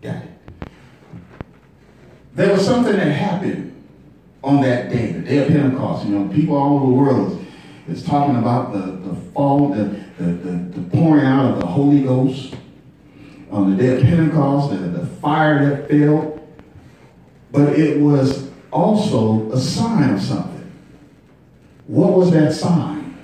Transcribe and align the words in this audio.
Got 0.00 0.16
it. 0.16 0.30
There 2.34 2.52
was 2.52 2.64
something 2.64 2.92
that 2.92 3.10
happened 3.10 3.74
on 4.44 4.60
that 4.62 4.90
day, 4.90 5.12
the 5.12 5.20
day 5.22 5.38
of 5.38 5.48
Pentecost. 5.48 6.06
You 6.06 6.18
know, 6.18 6.32
people 6.32 6.56
all 6.56 6.76
over 6.76 6.86
the 6.86 6.92
world 6.92 7.46
is, 7.88 8.04
talking 8.04 8.36
about 8.36 8.72
the, 8.72 8.78
the 8.78 9.14
fall, 9.32 9.70
the, 9.70 9.84
the, 10.18 10.24
the, 10.24 10.80
the 10.80 10.90
pouring 10.90 11.24
out 11.24 11.52
of 11.52 11.60
the 11.60 11.66
Holy 11.66 12.02
Ghost 12.02 12.54
on 13.50 13.70
the 13.70 13.82
day 13.82 13.96
of 13.96 14.02
Pentecost, 14.02 14.70
the, 14.70 14.76
the 14.76 15.06
fire 15.06 15.68
that 15.68 15.88
fell. 15.88 16.38
But 17.50 17.78
it 17.78 17.98
was 18.00 18.50
also 18.70 19.50
a 19.50 19.58
sign 19.58 20.14
of 20.14 20.20
something. 20.20 20.70
What 21.86 22.12
was 22.12 22.30
that 22.32 22.52
sign? 22.52 23.16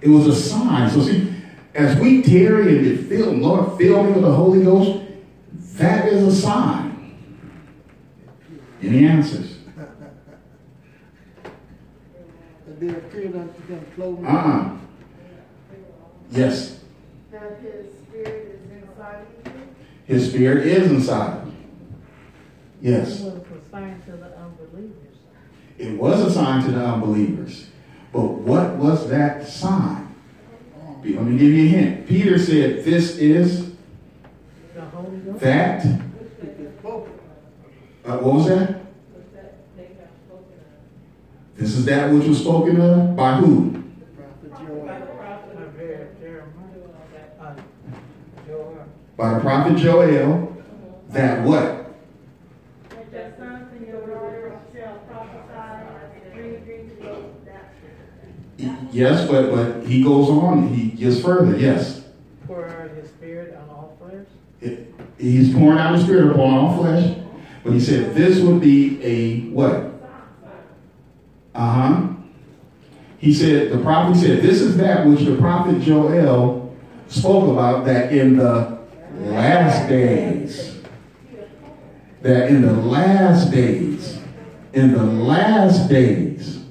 It 0.00 0.08
was 0.08 0.26
a 0.26 0.34
sign. 0.34 0.88
So 0.88 1.02
see, 1.02 1.34
as 1.74 1.98
we 1.98 2.22
tarry 2.22 2.76
and 2.76 2.84
get 2.84 3.08
filled, 3.08 3.38
Lord, 3.38 3.78
fill 3.78 4.04
me 4.04 4.12
with 4.12 4.22
the 4.22 4.32
Holy 4.32 4.62
Ghost, 4.64 5.01
that 5.82 6.08
is 6.08 6.22
a 6.22 6.40
sign. 6.40 7.16
Any 8.82 9.06
answers? 9.06 9.58
There 12.78 12.96
appeared 12.96 13.36
unto 13.36 13.66
them 13.68 13.86
clothing. 13.94 14.26
Uh-uh. 14.26 14.32
Ah. 14.34 14.76
Yes. 16.30 16.80
That 17.30 17.60
his 17.60 17.92
spirit 18.08 18.60
is 18.64 18.82
inside 18.82 19.26
of 19.44 19.52
you? 19.54 19.62
His 20.06 20.30
spirit 20.30 20.66
is 20.66 20.90
inside 20.90 21.42
of 21.42 21.46
you. 21.46 21.52
It 22.82 22.90
Yes. 22.98 23.20
was 23.20 23.34
a 23.34 23.70
sign 23.70 24.00
to 24.06 24.12
the 24.12 24.36
unbelievers. 24.36 25.16
It 25.78 25.98
was 25.98 26.20
a 26.22 26.30
sign 26.32 26.64
to 26.64 26.72
the 26.72 26.84
unbelievers. 26.84 27.66
But 28.12 28.32
what 28.40 28.76
was 28.76 29.08
that 29.10 29.46
sign? 29.46 30.08
Let 31.04 31.24
me 31.24 31.36
give 31.38 31.52
you 31.52 31.64
a 31.64 31.68
hint. 31.68 32.06
Peter 32.06 32.38
said, 32.38 32.84
This 32.84 33.16
is 33.18 33.60
The 33.60 33.66
Holy 33.66 33.68
Ghost. 33.68 33.71
That. 35.40 35.84
Uh, 38.04 38.18
what 38.18 38.34
was 38.34 38.48
that? 38.48 38.80
This 41.56 41.74
is 41.76 41.84
that 41.84 42.10
which 42.12 42.26
was 42.26 42.40
spoken 42.40 42.80
of 42.80 43.14
by 43.14 43.36
who? 43.36 43.70
Prophet 44.16 44.66
Joel. 44.66 44.88
Isaiah, 44.88 46.06
Joel. 48.46 48.76
By 49.16 49.34
the 49.34 49.40
prophet 49.40 49.76
Joel. 49.76 50.56
That 51.10 51.44
what? 51.44 51.94
That 52.88 53.12
your 53.12 53.32
sons 53.38 53.72
and 53.76 53.86
your 53.86 54.06
daughters 54.06 54.58
shall 54.74 54.94
prophesy, 55.08 56.32
dream 56.34 56.64
dreams 56.64 56.92
of 57.04 57.44
that. 57.44 57.74
Yes, 58.92 59.28
but 59.28 59.50
but 59.54 59.86
he 59.86 60.02
goes 60.02 60.28
on. 60.30 60.68
He 60.74 60.90
gets 60.90 61.20
further. 61.20 61.56
Yes, 61.56 62.02
Pour 62.46 62.66
out 62.66 62.90
his 62.90 63.08
spirit 63.10 63.54
on 63.56 63.68
all 63.70 63.96
flesh. 64.00 64.26
It- 64.60 64.91
he's 65.22 65.54
pouring 65.54 65.78
out 65.78 65.94
his 65.94 66.04
spirit 66.04 66.32
upon 66.32 66.54
all 66.54 66.76
flesh. 66.76 67.16
But 67.64 67.72
he 67.72 67.80
said 67.80 68.14
this 68.14 68.40
would 68.40 68.60
be 68.60 69.02
a 69.02 69.40
what? 69.50 69.92
Uh 71.54 71.72
huh. 71.72 72.08
He 73.18 73.32
said 73.32 73.70
the 73.70 73.78
prophet 73.78 74.18
said 74.18 74.42
this 74.42 74.60
is 74.60 74.76
that 74.78 75.06
which 75.06 75.20
the 75.20 75.36
prophet 75.36 75.80
Joel 75.80 76.76
spoke 77.06 77.50
about 77.50 77.84
that 77.84 78.12
in 78.12 78.36
the 78.36 78.78
last 79.20 79.88
days. 79.88 80.80
That 82.22 82.48
in 82.48 82.62
the 82.62 82.72
last 82.72 83.50
days, 83.50 84.20
in 84.72 84.92
the 84.92 85.02
last 85.02 85.88
days, 85.88 86.64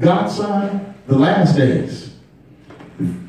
God's 0.00 0.36
son, 0.36 0.94
the 1.06 1.16
last 1.16 1.56
days, 1.56 2.14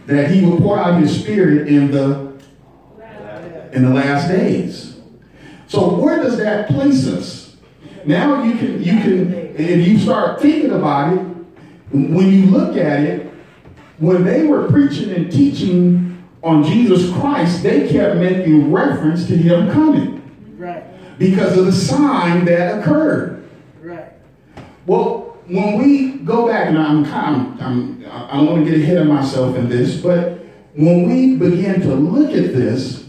that 0.07 0.31
he 0.31 0.43
would 0.43 0.59
pour 0.59 0.77
out 0.77 0.99
his 0.99 1.21
spirit 1.21 1.67
in 1.67 1.91
the 1.91 2.34
in 3.75 3.83
the 3.83 3.89
last 3.93 4.27
days. 4.27 4.95
So 5.67 5.95
where 5.95 6.21
does 6.21 6.37
that 6.37 6.67
place 6.69 7.07
us? 7.07 7.57
Now 8.05 8.43
you 8.43 8.55
can 8.57 8.81
you 8.83 8.93
can 9.01 9.33
if 9.57 9.87
you 9.87 9.97
start 9.99 10.41
thinking 10.41 10.71
about 10.71 11.13
it, 11.13 11.19
when 11.91 12.31
you 12.31 12.45
look 12.47 12.77
at 12.77 13.01
it, 13.01 13.31
when 13.97 14.23
they 14.23 14.45
were 14.45 14.67
preaching 14.69 15.11
and 15.11 15.31
teaching 15.31 16.23
on 16.43 16.63
Jesus 16.63 17.11
Christ, 17.13 17.63
they 17.63 17.87
kept 17.89 18.17
making 18.17 18.71
reference 18.71 19.25
to 19.27 19.35
him 19.35 19.71
coming 19.71 20.21
Right, 20.57 20.83
because 21.17 21.57
of 21.57 21.65
the 21.65 21.71
sign 21.71 22.45
that 22.45 22.79
occurred. 22.79 23.47
right. 23.81 24.11
Well, 24.85 25.37
when 25.47 25.77
we 25.79 26.17
go 26.19 26.47
back, 26.47 26.67
and 26.67 26.77
I'm 26.77 27.05
kind 27.05 27.59
I'm, 27.61 28.05
I 28.09 28.37
don't 28.37 28.45
want 28.51 28.65
to 28.65 28.71
get 28.71 28.79
ahead 28.81 28.97
of 28.97 29.07
myself 29.07 29.55
in 29.55 29.67
this, 29.69 29.99
but 29.99 30.39
when 30.75 31.09
we 31.09 31.35
begin 31.37 31.81
to 31.81 31.95
look 31.95 32.29
at 32.31 32.53
this, 32.53 33.04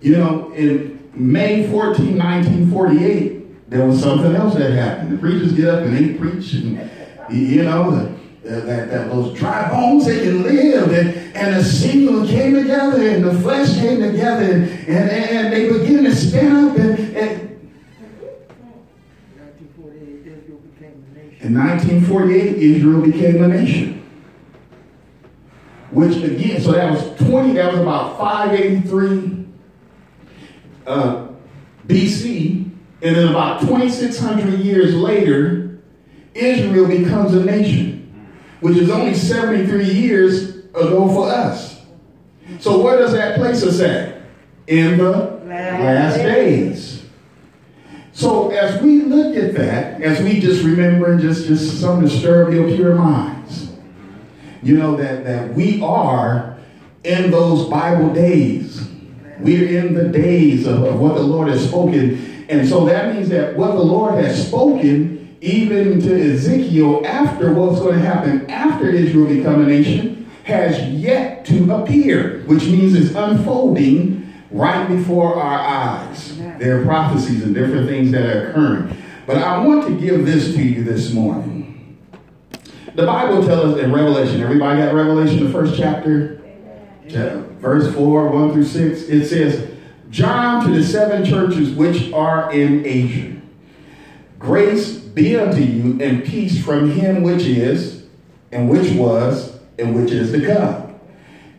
you 0.00 0.16
know, 0.16 0.52
in 0.52 1.08
May 1.14 1.68
14, 1.70 2.16
1948, 2.16 3.70
there 3.70 3.86
was 3.86 4.02
something 4.02 4.34
else 4.34 4.54
that 4.54 4.72
happened. 4.72 5.12
The 5.12 5.18
preachers 5.18 5.52
get 5.52 5.68
up 5.68 5.82
and 5.82 5.96
they 5.96 6.14
preach, 6.14 6.54
and 6.54 6.90
you 7.30 7.62
know, 7.62 7.90
uh, 7.90 8.12
that, 8.42 8.90
that 8.90 9.10
those 9.10 9.38
dry 9.38 9.68
bones 9.70 10.06
they 10.06 10.24
can 10.24 10.42
live, 10.42 10.92
and, 10.92 11.36
and 11.36 11.56
the 11.56 11.64
single 11.64 12.26
came 12.26 12.54
together, 12.54 13.08
and 13.08 13.24
the 13.24 13.38
flesh 13.40 13.74
came 13.74 14.00
together, 14.00 14.44
and, 14.44 14.64
and, 14.88 15.10
and 15.10 15.52
they 15.52 15.70
begin 15.70 16.04
to 16.04 16.14
stand 16.14 16.70
up 16.70 16.76
and, 16.78 17.16
and 17.16 17.50
1948, 19.82 20.26
Israel 20.26 20.60
became 20.60 21.04
a 21.04 21.08
nation. 21.18 21.40
In 21.40 21.54
1948, 21.54 22.56
Israel 22.56 23.02
became 23.02 23.44
a 23.44 23.48
nation. 23.48 23.96
Which 25.90 26.16
again, 26.16 26.60
so 26.60 26.72
that 26.72 26.90
was 26.90 27.18
20, 27.18 27.54
that 27.54 27.72
was 27.72 27.80
about 27.82 28.18
583 28.18 29.39
uh, 30.86 31.28
BC. 31.86 32.70
And 33.02 33.16
then 33.16 33.28
about 33.28 33.60
2,600 33.60 34.60
years 34.60 34.94
later, 34.94 35.80
Israel 36.34 36.86
becomes 36.86 37.34
a 37.34 37.44
nation, 37.44 38.12
which 38.60 38.76
is 38.76 38.90
only 38.90 39.14
73 39.14 39.84
years 39.84 40.56
ago 40.66 41.08
for 41.08 41.28
us. 41.28 41.82
So 42.58 42.82
where 42.82 42.98
does 42.98 43.12
that 43.12 43.38
place 43.38 43.62
us 43.62 43.80
at? 43.80 44.22
In 44.66 44.98
the 44.98 45.40
last 45.46 46.16
days. 46.18 47.02
So 48.12 48.50
as 48.50 48.80
we 48.82 49.02
look 49.02 49.36
at 49.36 49.54
that, 49.54 50.02
as 50.02 50.20
we 50.22 50.40
just 50.40 50.62
remember 50.62 51.18
just, 51.18 51.46
just 51.46 51.80
something 51.80 52.08
to 52.08 52.14
stir 52.14 52.52
your 52.52 52.68
pure 52.76 52.94
minds, 52.94 53.72
you 54.62 54.76
know 54.76 54.96
that, 54.96 55.24
that 55.24 55.54
we 55.54 55.80
are 55.82 56.58
in 57.02 57.30
those 57.30 57.68
Bible 57.70 58.12
days. 58.12 58.89
We're 59.42 59.78
in 59.78 59.94
the 59.94 60.08
days 60.08 60.66
of, 60.66 60.82
of 60.84 61.00
what 61.00 61.14
the 61.14 61.22
Lord 61.22 61.48
has 61.48 61.66
spoken. 61.66 62.46
And 62.48 62.68
so 62.68 62.84
that 62.86 63.14
means 63.14 63.28
that 63.30 63.56
what 63.56 63.72
the 63.72 63.82
Lord 63.82 64.14
has 64.22 64.46
spoken, 64.46 65.36
even 65.40 66.00
to 66.00 66.32
Ezekiel, 66.32 67.06
after 67.06 67.52
what's 67.52 67.80
going 67.80 67.98
to 67.98 68.04
happen 68.04 68.50
after 68.50 68.88
Israel 68.88 69.26
become 69.26 69.62
a 69.62 69.66
nation, 69.66 70.30
has 70.44 70.80
yet 70.90 71.44
to 71.46 71.72
appear, 71.72 72.42
which 72.46 72.64
means 72.64 72.94
it's 72.94 73.14
unfolding 73.14 74.32
right 74.50 74.88
before 74.88 75.36
our 75.36 75.58
eyes. 75.58 76.36
There 76.58 76.80
are 76.80 76.84
prophecies 76.84 77.42
and 77.44 77.54
different 77.54 77.88
things 77.88 78.10
that 78.10 78.24
are 78.24 78.50
occurring. 78.50 78.96
But 79.26 79.38
I 79.38 79.64
want 79.64 79.86
to 79.86 79.98
give 79.98 80.26
this 80.26 80.54
to 80.54 80.62
you 80.62 80.82
this 80.82 81.12
morning. 81.12 81.98
The 82.94 83.06
Bible 83.06 83.44
tells 83.46 83.76
us 83.76 83.80
in 83.80 83.92
Revelation, 83.92 84.40
everybody 84.40 84.80
got 84.82 84.92
Revelation, 84.92 85.44
the 85.44 85.52
first 85.52 85.78
chapter? 85.78 86.42
Cha- 87.08 87.44
Verse 87.60 87.94
4, 87.94 88.30
1 88.30 88.52
through 88.52 88.64
6, 88.64 89.02
it 89.02 89.26
says, 89.26 89.70
John 90.10 90.66
to 90.66 90.72
the 90.72 90.82
seven 90.82 91.24
churches 91.24 91.74
which 91.74 92.12
are 92.12 92.52
in 92.52 92.84
Asia. 92.86 93.36
Grace 94.38 94.96
be 94.96 95.36
unto 95.36 95.60
you 95.60 96.02
and 96.02 96.24
peace 96.24 96.64
from 96.64 96.90
him 96.90 97.22
which 97.22 97.42
is, 97.42 98.06
and 98.50 98.68
which 98.70 98.90
was, 98.92 99.58
and 99.78 99.94
which 99.94 100.10
is 100.10 100.32
to 100.32 100.44
come. 100.46 100.98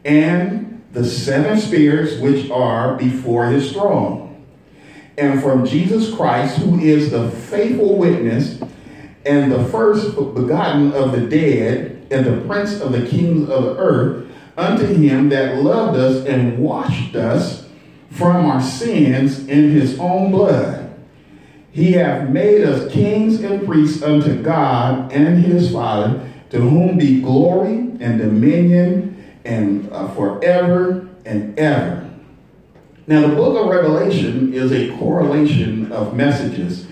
And 0.03 0.83
the 0.91 1.05
seven 1.05 1.59
spirits 1.59 2.19
which 2.19 2.49
are 2.49 2.95
before 2.95 3.47
his 3.47 3.71
throne. 3.71 4.43
And 5.17 5.41
from 5.41 5.65
Jesus 5.65 6.13
Christ, 6.13 6.57
who 6.57 6.79
is 6.79 7.11
the 7.11 7.29
faithful 7.29 7.95
witness 7.97 8.59
and 9.25 9.51
the 9.51 9.63
first 9.65 10.15
begotten 10.15 10.93
of 10.93 11.11
the 11.11 11.27
dead 11.27 12.07
and 12.09 12.25
the 12.25 12.45
prince 12.47 12.81
of 12.81 12.91
the 12.91 13.05
kings 13.05 13.47
of 13.49 13.63
the 13.63 13.77
earth, 13.77 14.30
unto 14.61 14.85
him 14.85 15.29
that 15.29 15.63
loved 15.63 15.97
us 15.97 16.25
and 16.25 16.59
washed 16.59 17.15
us 17.15 17.67
from 18.11 18.45
our 18.45 18.61
sins 18.61 19.47
in 19.47 19.71
his 19.71 19.99
own 19.99 20.31
blood. 20.31 20.93
He 21.71 21.93
hath 21.93 22.29
made 22.29 22.63
us 22.63 22.91
kings 22.91 23.41
and 23.41 23.65
priests 23.65 24.03
unto 24.03 24.41
God 24.43 25.11
and 25.11 25.43
his 25.43 25.71
Father, 25.71 26.29
to 26.49 26.59
whom 26.59 26.97
be 26.97 27.21
glory 27.21 27.77
and 27.99 28.19
dominion 28.19 29.23
and 29.45 29.89
uh, 29.91 30.09
forever 30.09 31.09
and 31.25 31.57
ever. 31.57 32.09
Now, 33.07 33.21
the 33.27 33.35
book 33.35 33.57
of 33.57 33.69
Revelation 33.69 34.53
is 34.53 34.71
a 34.71 34.95
correlation 34.97 35.91
of 35.91 36.15
messages 36.15 36.85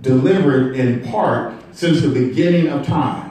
delivered 0.00 0.76
in 0.76 1.02
part 1.02 1.54
since 1.72 2.02
the 2.02 2.10
beginning 2.10 2.68
of 2.68 2.86
time. 2.86 3.27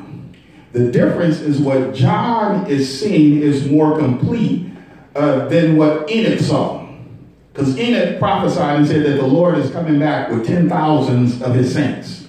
The 0.77 0.91
difference 0.91 1.39
is 1.39 1.59
what 1.59 1.95
John 1.95 2.67
is 2.67 2.99
seeing 2.99 3.41
is 3.41 3.65
more 3.65 3.97
complete 3.97 4.69
uh, 5.15 5.47
than 5.47 5.75
what 5.75 6.07
Enoch 6.07 6.39
saw. 6.39 6.87
Because 7.51 7.79
Enoch 7.79 8.19
prophesied 8.19 8.77
and 8.77 8.87
said 8.87 9.03
that 9.03 9.15
the 9.15 9.25
Lord 9.25 9.57
is 9.57 9.71
coming 9.71 9.97
back 9.97 10.29
with 10.29 10.45
ten 10.45 10.69
thousands 10.69 11.41
of 11.41 11.55
his 11.55 11.73
saints. 11.73 12.27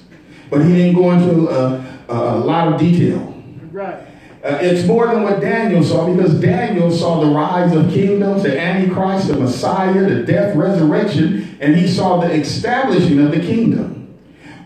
But 0.49 0.65
he 0.65 0.73
didn't 0.73 0.95
go 0.95 1.11
into 1.11 1.51
a, 1.51 1.85
a, 2.09 2.39
a 2.39 2.39
lot 2.39 2.73
of 2.73 2.81
detail. 2.81 3.35
Right. 3.71 4.01
Uh, 4.43 4.59
it's 4.63 4.87
more 4.87 5.09
than 5.09 5.25
what 5.25 5.43
Daniel 5.43 5.85
saw 5.85 6.11
because 6.11 6.41
Daniel 6.41 6.91
saw 6.91 7.21
the 7.21 7.27
rise 7.27 7.77
of 7.77 7.91
kingdoms, 7.91 8.45
the 8.45 8.59
Antichrist, 8.59 9.29
the 9.29 9.37
Messiah, 9.37 10.09
the 10.09 10.23
death, 10.23 10.57
resurrection, 10.57 11.59
and 11.61 11.77
he 11.77 11.87
saw 11.87 12.19
the 12.19 12.33
establishing 12.33 13.19
of 13.19 13.31
the 13.31 13.41
kingdom. 13.41 13.98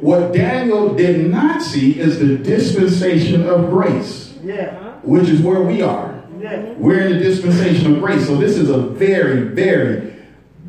What 0.02 0.32
Daniel 0.32 0.94
did 0.94 1.30
not 1.30 1.62
see 1.62 1.92
is 2.00 2.18
the 2.18 2.36
dispensation 2.36 3.46
of 3.48 3.70
grace, 3.70 4.34
Yeah. 4.44 4.70
which 5.04 5.28
is 5.28 5.40
where 5.40 5.62
we 5.62 5.80
are. 5.80 6.12
Yeah. 6.40 6.58
We're 6.76 7.06
in 7.06 7.12
the 7.12 7.18
dispensation 7.20 7.94
of 7.94 8.00
grace. 8.00 8.26
So 8.26 8.34
this 8.34 8.58
is 8.58 8.68
a 8.68 8.78
very, 8.78 9.42
very, 9.42 10.12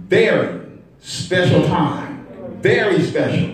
very 0.08 0.60
special 1.02 1.64
time. 1.66 2.28
Very 2.62 3.02
special. 3.02 3.50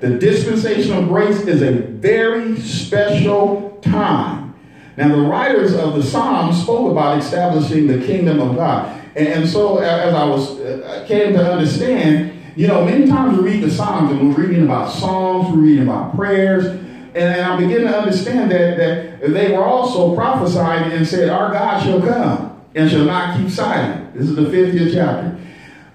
The 0.00 0.16
dispensation 0.18 0.96
of 0.96 1.08
grace 1.08 1.42
is 1.42 1.60
a 1.60 1.72
very 1.72 2.58
special 2.60 3.78
time. 3.82 4.54
Now, 4.96 5.08
the 5.08 5.20
writers 5.20 5.74
of 5.74 5.94
the 5.94 6.02
Psalms 6.02 6.62
spoke 6.62 6.90
about 6.90 7.18
establishing 7.18 7.86
the 7.86 7.98
kingdom 8.06 8.40
of 8.40 8.56
God. 8.56 8.98
And, 9.14 9.46
so, 9.46 9.76
as 9.76 10.14
I 10.14 10.24
was 10.24 10.58
uh, 10.58 11.04
came 11.06 11.34
to 11.34 11.52
understand, 11.52 12.32
you 12.54 12.66
know, 12.66 12.84
many 12.84 13.06
times 13.06 13.38
we 13.38 13.44
read 13.44 13.62
the 13.62 13.70
Psalms 13.70 14.10
and 14.10 14.28
we're 14.28 14.46
reading 14.46 14.64
about 14.64 14.92
songs, 14.92 15.54
we're 15.54 15.62
reading 15.62 15.84
about 15.84 16.14
prayers, 16.14 16.66
and, 16.66 17.16
and 17.16 17.40
I 17.40 17.56
begin 17.56 17.82
to 17.82 17.98
understand 17.98 18.50
that, 18.50 18.76
that 18.76 19.32
they 19.32 19.52
were 19.52 19.64
also 19.64 20.14
prophesying 20.14 20.92
and 20.92 21.06
said, 21.06 21.28
Our 21.30 21.50
God 21.50 21.82
shall 21.82 22.00
come 22.00 22.62
and 22.74 22.90
shall 22.90 23.04
not 23.04 23.38
keep 23.38 23.50
silent. 23.50 24.14
This 24.14 24.28
is 24.28 24.36
the 24.36 24.42
50th 24.42 24.92
chapter. 24.92 25.38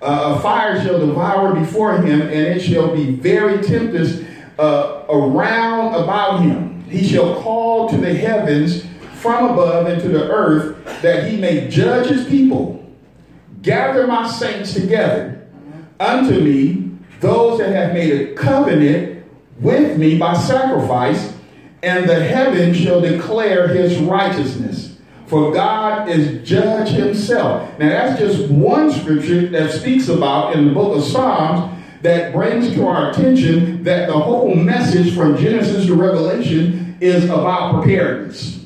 Uh, 0.02 0.36
a 0.38 0.42
fire 0.42 0.82
shall 0.82 1.00
devour 1.00 1.54
before 1.54 1.98
him, 2.02 2.22
and 2.22 2.32
it 2.32 2.60
shall 2.62 2.96
be 2.96 3.12
very 3.12 3.64
tempest 3.64 4.24
uh, 4.60 5.04
around 5.10 5.96
about 5.96 6.42
him. 6.42 6.84
He 6.86 7.08
shall 7.08 7.42
call 7.42 7.90
to 7.90 7.98
the 7.98 8.14
heavens 8.14 8.86
from 9.16 9.52
above 9.52 9.88
and 9.88 10.02
to 10.02 10.08
the 10.08 10.30
earth 10.30 11.02
that 11.02 11.30
he 11.30 11.38
may 11.38 11.68
judge 11.68 12.10
his 12.10 12.26
people. 12.28 12.86
Gather 13.62 14.08
my 14.08 14.30
saints 14.30 14.74
together 14.74 15.37
unto 16.00 16.40
me, 16.40 16.92
those 17.20 17.60
that 17.60 17.74
have 17.74 17.94
made 17.94 18.14
a 18.14 18.34
covenant 18.36 19.26
with 19.60 19.98
me 19.98 20.18
by 20.18 20.34
sacrifice, 20.36 21.34
and 21.84 22.08
the 22.08 22.24
heaven 22.24 22.74
shall 22.74 23.02
declare 23.02 23.68
his 23.68 23.98
righteousness. 24.00 24.98
For 25.28 25.52
God 25.52 26.10
is 26.10 26.48
judge 26.48 26.90
himself. 26.90 27.78
Now, 27.78 27.90
that's 27.90 28.20
just 28.20 28.50
one 28.50 28.92
scripture 28.92 29.48
that 29.50 29.72
speaks 29.72 30.08
about 30.08 30.56
in 30.56 30.68
the 30.68 30.74
book 30.74 30.98
of 30.98 31.04
Psalms 31.04 31.74
that 32.02 32.34
brings 32.34 32.74
to 32.74 32.88
our 32.88 33.12
attention 33.12 33.84
that 33.84 34.08
the 34.08 34.18
whole 34.18 34.56
message 34.56 35.16
from 35.16 35.36
Genesis 35.38 35.88
to 35.88 35.96
Revelation 35.96 36.98
is 37.02 37.26
about 37.26 37.74
preparedness. 37.84 38.66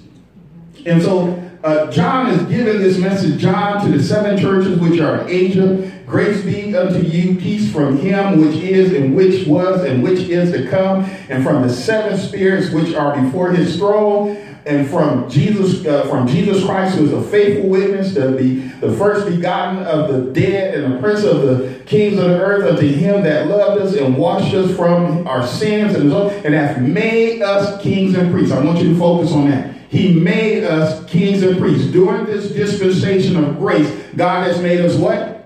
And 0.86 1.01
so 1.01 1.42
uh, 1.63 1.92
John 1.92 2.27
is 2.27 2.42
giving 2.44 2.80
this 2.80 2.98
message, 2.98 3.39
John, 3.39 3.84
to 3.86 3.98
the 3.98 4.04
seven 4.04 4.38
churches 4.38 4.80
which 4.80 5.00
are 5.00 5.22
in 5.22 5.30
Asia. 5.30 5.91
Grace 6.12 6.44
be 6.44 6.75
unto 6.75 7.00
you, 7.00 7.36
peace 7.36 7.72
from 7.72 7.98
him 7.98 8.42
which 8.42 8.58
is 8.58 8.92
and 8.92 9.16
which 9.16 9.48
was 9.48 9.86
and 9.86 10.04
which 10.04 10.19
is 10.19 10.52
to 10.52 10.69
come, 10.69 11.06
and 11.30 11.42
from 11.42 11.62
the 11.66 11.74
seven 11.74 12.19
spirits 12.19 12.69
which 12.69 12.94
are 12.94 13.18
before 13.24 13.54
his 13.54 13.78
throne, 13.78 14.36
and 14.66 14.90
from 14.90 15.30
Jesus, 15.30 15.86
uh, 15.86 16.06
from 16.08 16.28
Jesus 16.28 16.66
Christ, 16.66 16.98
who 16.98 17.06
is 17.06 17.13
a 17.13 17.22
faithful 17.22 17.69
witness, 17.69 18.13
to 18.16 18.34
be 18.34 18.56
the 18.56 18.92
first 18.98 19.25
begotten 19.25 19.84
of 19.84 20.12
the 20.12 20.34
dead 20.34 20.75
and 20.75 20.94
the 20.94 21.00
prince 21.00 21.24
of 21.24 21.44
the 21.44 21.81
kings 21.86 22.19
of 22.19 22.25
the 22.25 22.42
earth, 22.42 22.69
unto 22.69 22.86
him 22.86 23.24
that 23.24 23.48
loved 23.48 23.81
us 23.81 23.96
and 23.96 24.18
washed 24.18 24.54
us 24.54 24.75
from 24.75 25.25
our 25.25 25.48
sins 25.48 25.96
and, 25.96 26.12
and 26.12 26.54
hath 26.54 26.78
made 26.81 27.42
us 27.42 27.81
kings 27.81 28.16
and 28.16 28.34
priests. 28.34 28.52
I 28.52 28.62
want 28.62 28.80
you 28.80 28.90
to 28.90 29.00
focus 29.00 29.31
on 29.31 29.50
that. 29.50 29.74
He 29.88 30.13
made 30.13 30.66
us 30.66 31.10
kings 31.10 31.42
and 31.42 31.58
priests. 31.58 31.90
During 31.90 32.25
this 32.25 32.52
dispensation 32.52 33.42
of 33.42 33.58
grace, 33.58 33.90
God 34.18 34.46
has 34.46 34.62
made 34.62 34.81
us 34.81 34.98
what? 34.98 35.41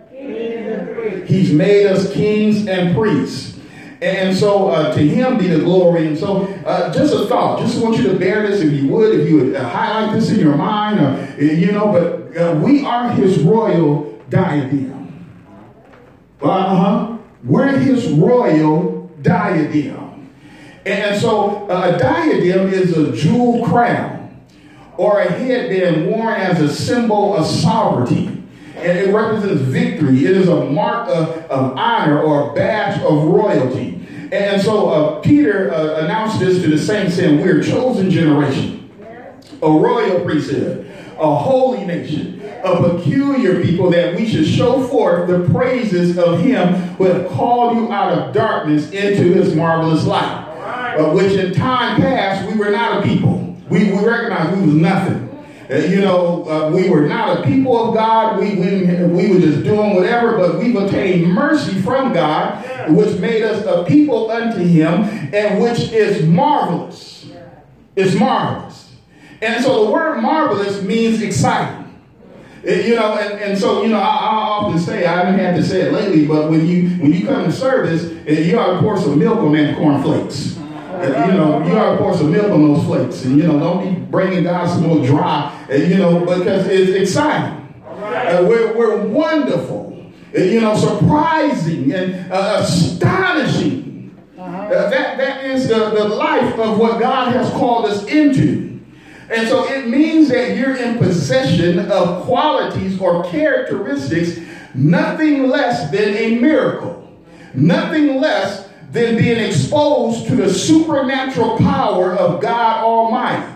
He's 1.26 1.52
made 1.52 1.88
us 1.88 2.12
kings 2.14 2.68
and 2.68 2.96
priests. 2.96 3.58
And 4.02 4.36
so 4.36 4.70
uh, 4.70 4.94
to 4.94 5.00
him 5.00 5.38
be 5.38 5.48
the 5.48 5.60
glory. 5.60 6.08
And 6.08 6.18
so 6.18 6.44
uh, 6.66 6.94
just 6.94 7.14
a 7.14 7.26
thought. 7.28 7.60
Just 7.60 7.82
want 7.82 7.98
you 7.98 8.04
to 8.12 8.20
bear 8.20 8.48
this 8.48 8.62
if 8.62 8.72
you 8.74 8.88
would, 8.90 9.20
if 9.20 9.30
you 9.30 9.38
would 9.38 9.56
uh, 9.56 9.68
highlight 9.68 10.14
this 10.14 10.30
in 10.30 10.40
your 10.40 10.56
mind, 10.56 11.00
or, 11.00 11.44
you 11.44 11.72
know, 11.72 11.92
but 11.92 12.38
uh, 12.38 12.56
we 12.56 12.86
are 12.86 13.10
his 13.12 13.40
royal 13.40 14.22
diadem. 14.30 15.26
Uh-huh. 16.42 17.18
We're 17.44 17.78
his 17.78 18.10
royal 18.10 19.10
diadem. 19.22 20.30
And 20.86 21.20
so 21.20 21.68
uh, 21.68 21.96
a 21.96 21.98
diadem 21.98 22.72
is 22.72 22.96
a 22.98 23.12
jewel 23.12 23.66
crown 23.66 24.46
or 24.98 25.22
a 25.22 25.32
headband 25.32 26.08
worn 26.08 26.36
as 26.36 26.62
a 26.62 26.74
symbol 26.74 27.36
of 27.36 27.46
sovereignty. 27.46 28.35
And 28.76 28.98
it 28.98 29.14
represents 29.14 29.62
victory. 29.62 30.26
It 30.26 30.38
is 30.38 30.48
a 30.48 30.66
mark 30.66 31.08
of, 31.10 31.30
of 31.50 31.78
honor 31.78 32.22
or 32.22 32.52
a 32.52 32.54
badge 32.54 33.02
of 33.02 33.24
royalty. 33.24 34.02
And 34.32 34.62
so 34.62 34.90
uh, 34.90 35.20
Peter 35.22 35.72
uh, 35.72 36.04
announced 36.04 36.40
this 36.40 36.62
to 36.62 36.70
the 36.70 36.78
saints 36.78 37.16
saying, 37.16 37.42
We're 37.42 37.62
a 37.62 37.64
chosen 37.64 38.10
generation, 38.10 38.90
a 39.62 39.70
royal 39.70 40.24
priesthood, 40.26 40.92
a 41.18 41.36
holy 41.36 41.86
nation, 41.86 42.42
a 42.64 42.90
peculiar 42.90 43.64
people 43.64 43.90
that 43.92 44.16
we 44.16 44.28
should 44.28 44.46
show 44.46 44.86
forth 44.88 45.28
the 45.30 45.48
praises 45.54 46.18
of 46.18 46.42
him 46.42 46.74
who 46.96 47.06
have 47.06 47.30
called 47.32 47.78
you 47.78 47.92
out 47.92 48.18
of 48.18 48.34
darkness 48.34 48.92
into 48.92 49.34
his 49.34 49.56
marvelous 49.56 50.06
light. 50.06 50.44
Uh, 50.96 51.12
which 51.12 51.34
in 51.34 51.54
time 51.54 52.00
past 52.00 52.50
we 52.50 52.58
were 52.58 52.72
not 52.72 53.00
a 53.00 53.08
people. 53.08 53.54
We, 53.70 53.92
we 53.92 54.06
recognized 54.06 54.58
we 54.58 54.66
was 54.66 54.76
nothing. 54.76 55.25
You 55.70 56.02
know, 56.02 56.48
uh, 56.48 56.70
we 56.70 56.90
were 56.90 57.08
not 57.08 57.40
a 57.40 57.44
people 57.44 57.88
of 57.88 57.96
God. 57.96 58.40
We, 58.40 58.56
we, 58.56 58.86
we 59.06 59.34
were 59.34 59.40
just 59.40 59.64
doing 59.64 59.96
whatever, 59.96 60.38
but 60.38 60.60
we've 60.60 60.76
obtained 60.76 61.32
mercy 61.34 61.82
from 61.82 62.14
God, 62.14 62.64
which 62.90 63.18
made 63.20 63.42
us 63.42 63.66
a 63.66 63.84
people 63.84 64.30
unto 64.30 64.60
him, 64.60 65.04
and 65.34 65.62
which 65.62 65.80
is 65.92 66.26
marvelous. 66.28 67.28
It's 67.96 68.16
marvelous. 68.16 68.94
And 69.42 69.64
so 69.64 69.86
the 69.86 69.92
word 69.92 70.22
marvelous 70.22 70.82
means 70.84 71.22
exciting. 71.22 71.84
You 72.64 72.96
know, 72.96 73.16
and, 73.16 73.40
and 73.40 73.58
so, 73.58 73.84
you 73.84 73.90
know, 73.90 74.00
I, 74.00 74.02
I 74.02 74.36
often 74.36 74.80
say, 74.80 75.06
I 75.06 75.18
haven't 75.26 75.40
had 75.40 75.56
to 75.56 75.64
say 75.64 75.82
it 75.82 75.94
lately, 75.94 76.26
but 76.26 76.50
when 76.50 76.66
you 76.66 76.90
when 76.98 77.14
you 77.14 77.28
come 77.28 77.44
to 77.44 77.52
service, 77.52 78.06
uh, 78.06 78.32
you 78.32 78.58
ought 78.58 78.74
to 78.74 78.80
pour 78.80 78.98
some 78.98 79.20
milk 79.20 79.38
on 79.38 79.54
that 79.54 79.76
cornflakes. 79.76 80.58
Uh, 80.96 81.28
you 81.28 81.34
know, 81.34 81.64
you 81.66 81.74
to 81.74 81.98
pour 81.98 82.16
some 82.16 82.32
milk 82.32 82.52
on 82.52 82.74
those 82.74 82.86
flakes. 82.86 83.26
And, 83.26 83.38
you 83.38 83.44
know, 83.48 83.60
don't 83.60 83.84
be 83.84 84.00
bringing 84.00 84.44
God 84.44 84.68
some 84.68 84.84
more 84.88 85.06
dry, 85.06 85.66
and, 85.70 85.92
you 85.92 85.98
know, 85.98 86.20
because 86.22 86.68
it's 86.68 86.92
exciting. 86.92 87.62
Uh, 87.86 88.46
we're, 88.48 88.76
we're 88.76 89.06
wonderful, 89.08 90.12
uh, 90.36 90.42
you 90.42 90.62
know, 90.62 90.76
surprising 90.76 91.92
and 91.92 92.32
uh, 92.32 92.58
astonishing. 92.62 94.16
Uh, 94.38 94.90
that, 94.90 95.18
that 95.18 95.46
is 95.46 95.68
the, 95.68 95.90
the 95.92 96.08
life 96.08 96.58
of 96.60 96.78
what 96.78 97.00
God 97.00 97.34
has 97.34 97.50
called 97.52 97.86
us 97.86 98.06
into. 98.06 98.80
And 99.30 99.48
so 99.48 99.66
it 99.66 99.88
means 99.88 100.30
that 100.30 100.56
you're 100.56 100.76
in 100.76 100.98
possession 100.98 101.92
of 101.92 102.26
qualities 102.26 103.00
or 103.00 103.24
characteristics, 103.26 104.40
nothing 104.76 105.48
less 105.48 105.90
than 105.90 106.16
a 106.16 106.40
miracle, 106.40 107.12
nothing 107.54 108.20
less 108.22 108.65
than 108.96 109.18
being 109.18 109.38
exposed 109.38 110.26
to 110.28 110.38
the 110.38 110.52
supernatural 110.52 111.58
power 111.58 112.14
of 112.14 112.42
God 112.42 112.82
Almighty. 112.82 113.52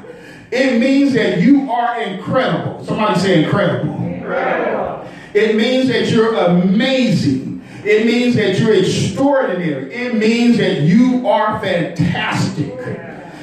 It 0.51 0.79
means 0.79 1.13
that 1.13 1.39
you 1.39 1.71
are 1.71 2.01
incredible. 2.01 2.83
Somebody 2.83 3.19
say 3.21 3.43
incredible. 3.45 3.95
Incredible. 4.03 5.09
It 5.33 5.55
means 5.55 5.87
that 5.87 6.09
you're 6.09 6.35
amazing. 6.35 7.63
It 7.85 8.05
means 8.05 8.35
that 8.35 8.59
you're 8.59 8.73
extraordinary. 8.73 9.93
It 9.93 10.15
means 10.15 10.57
that 10.57 10.81
you 10.81 11.25
are 11.25 11.57
fantastic. 11.61 12.73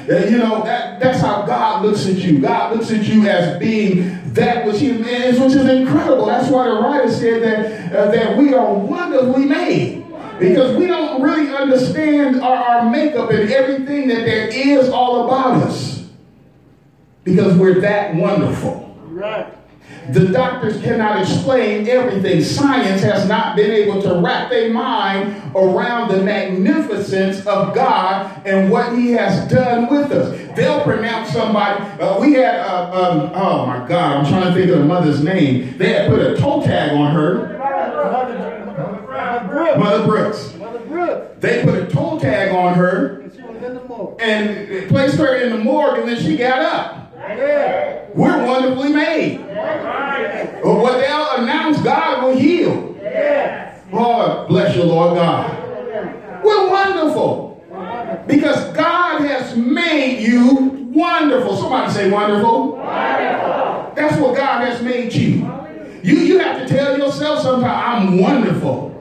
Uh, 0.09 0.27
you 0.27 0.37
know, 0.37 0.63
that, 0.65 1.01
that's 1.01 1.21
how 1.21 1.47
God 1.47 1.83
looks 1.83 2.07
at 2.07 2.17
you. 2.17 2.41
God 2.41 2.77
looks 2.77 2.91
at 2.91 3.05
you 3.05 3.27
as 3.27 3.59
being 3.59 4.21
that 4.35 4.67
which 4.67 4.81
He 4.81 4.91
is, 4.91 5.41
which 5.41 5.55
is 5.55 5.67
incredible. 5.67 6.27
That's 6.27 6.51
why 6.51 6.67
the 6.67 6.75
writer 6.75 7.11
said 7.11 7.43
that, 7.43 7.97
uh, 7.97 8.11
that 8.11 8.37
we 8.37 8.53
are 8.53 8.75
wonderfully 8.75 9.47
made. 9.47 10.06
Because 10.39 10.77
we 10.77 10.87
don't 10.87 11.23
really 11.23 11.55
understand 11.55 12.41
our, 12.41 12.57
our 12.57 12.91
makeup 12.91 13.31
and 13.31 13.51
everything 13.51 14.09
that 14.09 14.25
there 14.25 14.49
is 14.49 14.89
all 14.89 15.27
about 15.27 15.63
us. 15.63 16.09
Because 17.25 17.57
we're 17.57 17.81
that 17.81 18.15
wonderful. 18.15 18.97
Right. 19.05 19.53
The 20.11 20.29
doctors 20.29 20.81
cannot 20.83 21.21
explain 21.21 21.89
everything. 21.89 22.43
Science 22.43 23.03
has 23.03 23.27
not 23.29 23.57
been 23.57 23.73
able 23.73 24.01
to 24.03 24.21
wrap 24.21 24.51
their 24.51 24.73
mind 24.73 25.43
around 25.57 26.09
the 26.09 26.23
magnificence 26.23 27.39
of 27.47 27.75
God 27.75 28.47
and 28.47 28.71
what 28.71 28.97
He 28.97 29.13
has 29.13 29.51
done 29.51 29.89
with 29.89 30.13
us. 30.13 30.57
They'll 30.57 30.83
pronounce 30.83 31.33
somebody. 31.33 31.83
Uh, 32.01 32.21
we 32.21 32.35
had, 32.35 32.61
uh, 32.61 32.91
um, 32.93 33.31
oh 33.35 33.67
my 33.67 33.87
God, 33.89 34.25
I'm 34.25 34.27
trying 34.27 34.55
to 34.55 34.55
think 34.55 34.71
of 34.71 34.79
the 34.79 34.85
mother's 34.85 35.25
name. 35.25 35.77
They 35.77 35.93
had 35.93 36.09
put 36.09 36.21
a 36.21 36.37
toe 36.37 36.63
tag 36.63 36.93
on 36.93 37.13
her. 37.13 38.56
Mother, 39.57 39.79
Mother 39.79 40.07
Brooks. 40.07 40.55
Mother 40.57 40.79
Brooks, 40.81 41.37
They 41.41 41.63
put 41.65 41.75
a 41.75 41.87
toe 41.87 42.19
tag 42.19 42.53
on 42.53 42.75
her 42.75 43.21
and 43.21 43.33
she 43.35 43.43
was 43.43 43.63
in 43.63 43.75
the 43.75 43.85
morgue. 43.85 44.21
and 44.21 44.89
placed 44.89 45.17
her 45.19 45.37
in 45.37 45.51
the 45.53 45.59
morgue, 45.59 45.99
and 46.01 46.09
then 46.09 46.21
she 46.23 46.37
got 46.37 46.61
up. 46.61 47.13
Yeah. 47.17 48.05
We're 48.15 48.45
wonderfully 48.47 48.91
made. 48.93 49.39
But 49.47 50.75
what 50.75 50.99
they'll 51.01 51.43
announce, 51.43 51.81
God 51.83 52.23
will 52.25 52.37
heal. 52.37 52.97
Yes. 53.03 53.83
Lord, 53.93 54.49
bless 54.49 54.77
you, 54.77 54.85
Lord 54.85 55.15
God. 55.17 56.45
We're 56.45 56.69
wonderful 56.71 57.63
because 58.27 58.73
God 58.77 59.23
has 59.23 59.57
made 59.57 60.21
you 60.27 60.91
wonderful. 60.95 61.57
Somebody 61.57 61.93
say 61.93 62.11
wonderful. 62.11 62.77
That's 62.77 64.17
what 64.21 64.37
God 64.37 64.67
has 64.67 64.83
made 64.83 65.13
you. 65.15 65.51
You, 66.03 66.15
you 66.19 66.39
have 66.39 66.59
to 66.67 66.69
tell 66.69 66.97
yourself 66.99 67.43
sometimes, 67.43 68.11
I'm 68.11 68.19
wonderful. 68.19 68.93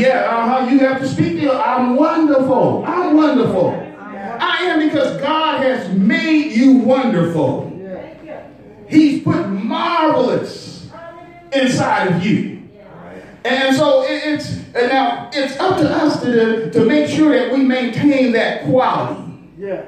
Yeah, 0.00 0.28
uh-huh. 0.30 0.70
You 0.70 0.78
have 0.80 1.00
to 1.00 1.08
speak 1.08 1.40
to 1.40 1.52
I'm 1.52 1.96
wonderful. 1.96 2.84
I'm 2.86 3.16
wonderful. 3.16 3.70
I 4.40 4.58
am 4.62 4.88
because 4.88 5.20
God 5.20 5.62
has 5.62 5.92
made 5.96 6.52
you 6.52 6.78
wonderful. 6.78 7.70
He's 8.88 9.22
put 9.22 9.48
marvelous 9.48 10.88
inside 11.52 12.12
of 12.12 12.24
you. 12.24 12.62
And 13.44 13.76
so 13.76 14.04
it's 14.06 14.50
and 14.74 14.88
now 14.88 15.30
it's 15.32 15.58
up 15.58 15.78
to 15.78 15.88
us 15.88 16.22
to, 16.22 16.70
to 16.70 16.84
make 16.84 17.08
sure 17.08 17.30
that 17.30 17.52
we 17.52 17.62
maintain 17.62 18.32
that 18.32 18.64
quality. 18.64 19.22
Yeah. 19.58 19.84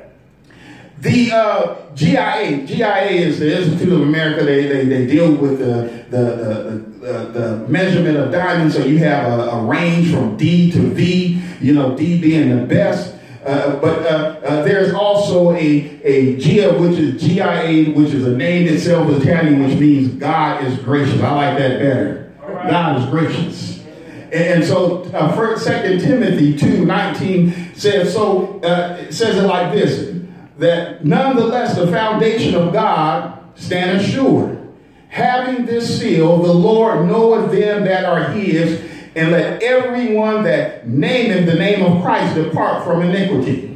The 1.01 1.33
uh, 1.33 1.95
GIA, 1.95 2.67
GIA 2.67 3.11
is 3.11 3.39
the 3.39 3.61
Institute 3.61 3.93
of 3.93 4.01
America. 4.01 4.45
They, 4.45 4.67
they, 4.67 4.85
they 4.87 5.07
deal 5.07 5.35
with 5.35 5.59
the, 5.59 6.05
the, 6.11 6.25
the, 6.25 7.07
the, 7.07 7.39
the 7.39 7.69
measurement 7.69 8.17
of 8.17 8.33
diamonds. 8.33 8.77
So 8.77 8.85
you 8.85 8.99
have 8.99 9.31
a, 9.31 9.43
a 9.51 9.65
range 9.65 10.11
from 10.11 10.37
D 10.37 10.73
to 10.73 10.79
V, 10.79 11.43
you 11.61 11.75
know, 11.75 11.97
D 11.97 12.21
being 12.21 12.57
the 12.57 12.65
best. 12.65 13.15
Uh, 13.45 13.77
but 13.77 14.05
uh, 14.07 14.41
uh, 14.43 14.63
there's 14.65 14.93
also 14.93 15.53
a, 15.53 15.57
a 16.03 16.37
GIA, 16.37 16.73
which 16.81 16.99
is 16.99 17.23
GIA, 17.23 17.93
which 17.93 18.13
is 18.13 18.27
a 18.27 18.37
name 18.37 18.67
itself 18.67 19.09
Italian, 19.23 19.65
which 19.65 19.79
means 19.79 20.15
God 20.15 20.65
is 20.65 20.77
gracious. 20.79 21.21
I 21.23 21.33
like 21.33 21.59
that 21.59 21.79
better. 21.79 22.33
God 22.41 23.03
is 23.03 23.09
gracious. 23.09 23.85
And 24.33 24.65
so, 24.65 25.05
uh, 25.15 25.35
first, 25.37 25.65
Second 25.65 26.01
Timothy 26.01 26.57
two 26.59 26.85
nineteen 26.85 27.73
says 27.77 28.13
so. 28.13 28.61
Uh, 28.61 28.97
it 29.01 29.13
says 29.13 29.37
it 29.37 29.47
like 29.47 29.73
this: 29.73 30.16
that 30.59 31.05
nonetheless 31.05 31.77
the 31.77 31.87
foundation 31.87 32.55
of 32.55 32.73
God 32.73 33.39
stand 33.55 34.01
assured, 34.01 34.73
having 35.09 35.67
this 35.67 36.01
seal, 36.01 36.39
the 36.39 36.53
Lord 36.53 37.07
knoweth 37.07 37.51
them 37.51 37.85
that 37.85 38.05
are 38.05 38.31
His, 38.31 38.81
and 39.15 39.31
let 39.33 39.63
everyone 39.63 40.45
that 40.45 40.87
nameth 40.89 41.47
the 41.47 41.55
name 41.55 41.83
of 41.85 42.03
Christ 42.03 42.35
depart 42.35 42.85
from 42.85 43.03
iniquity. 43.03 43.73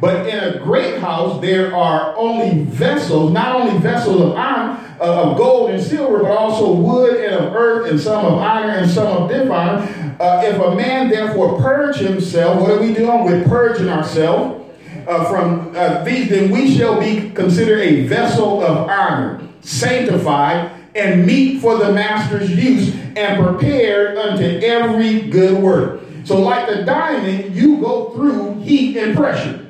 But 0.00 0.28
in 0.28 0.38
a 0.38 0.58
great 0.58 0.98
house 0.98 1.40
there 1.40 1.74
are 1.74 2.14
only 2.16 2.64
vessels, 2.64 3.32
not 3.32 3.56
only 3.56 3.78
vessels 3.78 4.20
of 4.20 4.36
iron, 4.36 4.76
uh, 5.00 5.22
of 5.22 5.38
gold 5.38 5.70
and 5.70 5.82
silver, 5.82 6.18
but 6.22 6.30
also 6.30 6.72
wood 6.72 7.24
and 7.24 7.34
of 7.34 7.54
earth, 7.54 7.90
and 7.90 7.98
some 7.98 8.24
of 8.26 8.38
iron 8.38 8.82
and 8.82 8.90
some 8.90 9.06
of 9.06 9.30
dishonor. 9.30 10.16
Uh, 10.20 10.42
if 10.44 10.58
a 10.60 10.74
man 10.74 11.08
therefore 11.08 11.58
purge 11.60 11.96
himself, 11.96 12.60
what 12.60 12.70
are 12.70 12.80
we 12.80 12.92
doing? 12.92 13.24
We're 13.24 13.44
purging 13.44 13.88
ourselves 13.88 14.65
uh, 15.06 15.24
from 15.30 15.72
uh, 15.76 16.02
these, 16.04 16.28
then 16.28 16.50
we 16.50 16.76
shall 16.76 16.98
be 17.00 17.30
considered 17.30 17.80
a 17.80 18.06
vessel 18.06 18.62
of 18.62 18.88
honor, 18.88 19.40
sanctified, 19.60 20.70
and 20.94 21.26
meet 21.26 21.60
for 21.60 21.76
the 21.78 21.92
master's 21.92 22.50
use, 22.50 22.94
and 23.16 23.42
prepared 23.42 24.16
unto 24.16 24.44
every 24.44 25.20
good 25.22 25.62
work. 25.62 26.00
So, 26.24 26.40
like 26.40 26.66
the 26.68 26.84
diamond, 26.84 27.54
you 27.54 27.80
go 27.80 28.10
through 28.10 28.60
heat 28.60 28.96
and 28.96 29.16
pressure. 29.16 29.62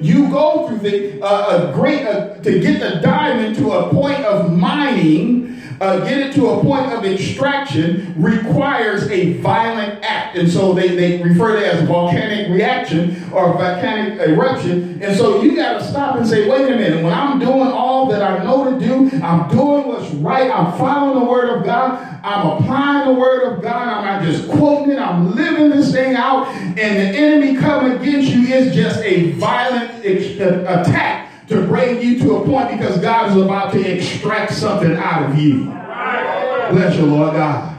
You 0.00 0.28
go 0.28 0.68
through 0.68 0.78
the 0.78 1.22
uh, 1.22 1.70
a 1.70 1.72
great 1.72 2.04
uh, 2.04 2.34
to 2.42 2.60
get 2.60 2.80
the 2.80 3.00
diamond 3.00 3.56
to 3.56 3.72
a 3.72 3.90
point 3.90 4.22
of 4.24 4.52
mining, 4.52 5.58
uh, 5.80 6.00
get 6.00 6.18
it 6.18 6.34
to 6.34 6.48
a 6.48 6.62
point 6.62 6.92
of 6.92 7.04
extraction 7.04 8.14
requires 8.16 9.08
a 9.10 9.34
violent 9.34 10.04
act, 10.04 10.36
and 10.36 10.50
so 10.50 10.72
they, 10.72 10.88
they 10.88 11.22
refer 11.22 11.58
to 11.58 11.64
it 11.64 11.74
as 11.74 11.86
volcanic 11.86 12.50
reaction 12.50 13.10
or 13.32 13.52
volcanic 13.52 14.20
eruption. 14.20 15.02
And 15.02 15.16
so 15.16 15.42
you 15.42 15.56
got 15.56 15.78
to 15.78 15.84
stop 15.84 16.16
and 16.16 16.26
say, 16.26 16.48
wait 16.48 16.70
a 16.70 16.76
minute. 16.76 17.02
When 17.02 17.12
I'm 17.12 17.38
doing 17.38 17.68
all 17.68 18.06
that 18.08 18.22
I 18.22 18.44
know 18.44 18.70
to 18.70 18.84
do, 18.84 19.10
I'm 19.22 19.48
doing 19.48 19.86
what's 19.88 20.10
right. 20.14 20.50
I'm 20.50 20.76
following 20.78 21.20
the 21.20 21.30
word 21.30 21.58
of 21.58 21.64
God. 21.64 22.20
I'm 22.24 22.62
applying 22.62 23.12
the 23.12 23.20
word 23.20 23.52
of 23.52 23.62
God. 23.62 23.88
I'm 23.88 24.04
not 24.04 24.22
just 24.22 24.48
quoting 24.48 24.92
it. 24.92 24.98
I'm 24.98 25.34
living 25.34 25.70
this 25.70 25.92
thing 25.92 26.14
out. 26.14 26.46
And 26.48 26.76
the 26.76 27.18
enemy 27.18 27.56
coming 27.56 28.00
against 28.00 28.30
you 28.30 28.42
is 28.44 28.74
just 28.74 29.00
a 29.00 29.32
violent 29.32 30.04
ex- 30.04 30.40
uh, 30.40 30.80
attack 30.80 31.23
to 31.48 31.66
bring 31.66 32.00
you 32.00 32.18
to 32.20 32.36
a 32.36 32.44
point 32.46 32.70
because 32.70 32.98
God 33.00 33.30
is 33.30 33.42
about 33.42 33.72
to 33.72 33.80
extract 33.80 34.54
something 34.54 34.96
out 34.96 35.30
of 35.30 35.38
you. 35.38 35.64
Bless 35.64 36.96
you, 36.96 37.06
Lord 37.06 37.34
God. 37.34 37.70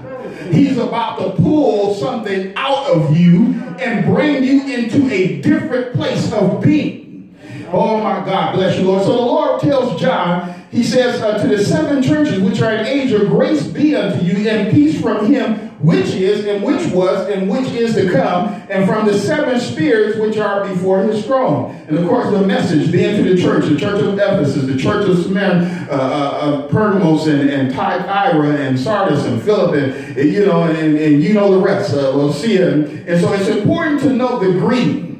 He's 0.53 0.77
about 0.77 1.17
to 1.19 1.41
pull 1.41 1.95
something 1.95 2.53
out 2.55 2.87
of 2.87 3.17
you 3.17 3.53
and 3.79 4.05
bring 4.05 4.43
you 4.43 4.61
into 4.67 5.11
a 5.11 5.41
different 5.41 5.95
place 5.95 6.31
of 6.31 6.61
being. 6.61 7.35
Oh 7.71 7.97
my 7.97 8.23
God, 8.23 8.55
bless 8.55 8.77
you, 8.77 8.85
Lord. 8.85 9.03
So 9.03 9.13
the 9.13 9.21
Lord 9.21 9.59
tells 9.59 9.99
John, 9.99 10.53
he 10.69 10.83
says 10.83 11.21
uh, 11.21 11.41
to 11.41 11.47
the 11.47 11.63
seven 11.63 12.03
churches 12.03 12.39
which 12.39 12.61
are 12.61 12.73
in 12.73 12.85
Asia, 12.85 13.25
grace 13.25 13.65
be 13.65 13.95
unto 13.95 14.23
you 14.23 14.47
and 14.47 14.71
peace 14.71 15.01
from 15.01 15.25
him 15.25 15.64
which 15.85 16.07
is 16.07 16.45
and 16.45 16.63
which 16.63 16.91
was 16.91 17.29
and 17.29 17.49
which 17.49 17.69
is 17.71 17.95
to 17.95 18.11
come, 18.11 18.47
and 18.69 18.87
from 18.87 19.05
the 19.05 19.17
seven 19.17 19.59
spirits 19.59 20.17
which 20.19 20.37
are 20.37 20.67
before 20.67 21.03
his 21.03 21.25
throne. 21.25 21.75
And 21.87 21.97
of 21.97 22.07
course, 22.07 22.31
the 22.31 22.45
message 22.45 22.87
then 22.87 23.23
to 23.23 23.35
the 23.35 23.41
church, 23.41 23.65
the 23.65 23.77
church 23.77 24.01
of 24.01 24.15
Ephesus, 24.15 24.65
the 24.65 24.77
church 24.77 25.07
of 25.07 25.23
Smyrna, 25.23 25.87
uh, 25.89 25.93
uh, 25.93 25.97
uh, 25.97 26.67
Pergamos, 26.67 27.27
and, 27.27 27.49
and 27.49 27.73
Thyatira, 27.73 28.55
and 28.55 28.79
Sardis, 28.79 29.23
and 29.25 29.41
Philip, 29.41 29.75
and, 29.75 30.17
and, 30.17 30.33
you 30.33 30.45
know, 30.45 30.63
and, 30.63 30.97
and 30.97 31.23
you 31.23 31.33
know 31.33 31.51
the 31.51 31.59
rest, 31.59 31.93
uh, 31.93 32.09
Lucia. 32.09 32.71
And, 32.71 33.07
and 33.07 33.21
so 33.21 33.31
it's 33.33 33.47
important 33.47 34.01
to 34.01 34.09
know 34.09 34.39
the 34.39 34.57
greeting 34.59 35.14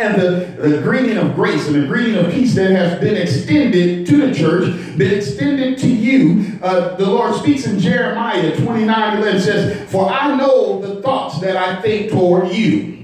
and 0.00 0.20
the, 0.20 0.68
the 0.68 0.80
greeting 0.80 1.18
of 1.18 1.34
grace 1.34 1.66
and 1.66 1.76
the 1.76 1.86
greeting 1.86 2.16
of 2.16 2.32
peace 2.32 2.54
that 2.54 2.70
has 2.70 2.98
been 3.00 3.16
extended 3.16 4.06
to 4.06 4.26
the 4.26 4.34
church, 4.34 4.64
been 4.96 5.14
extended 5.14 5.78
to 5.78 5.88
you. 5.88 6.58
Uh, 6.62 6.96
the 6.96 7.06
Lord 7.06 7.34
speaks 7.34 7.66
in 7.66 7.78
Jeremiah 7.78 8.56
29 8.56 9.18
11 9.18 9.40
says, 9.40 9.90
For 9.90 10.08
I 10.08 10.34
know 10.36 10.80
the 10.80 11.02
thoughts 11.02 11.40
that 11.40 11.56
I 11.56 11.82
think 11.82 12.10
toward 12.10 12.50
you. 12.50 12.96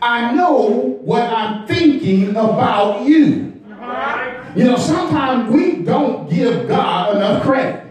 I 0.00 0.34
know 0.34 0.98
what 1.02 1.22
I'm 1.24 1.66
thinking 1.66 2.30
about 2.30 3.06
you. 3.06 3.60
You 4.56 4.64
know, 4.64 4.76
sometimes 4.76 5.52
we 5.52 5.82
don't 5.82 6.30
give 6.30 6.68
God 6.68 7.16
enough 7.16 7.42
credit. 7.42 7.84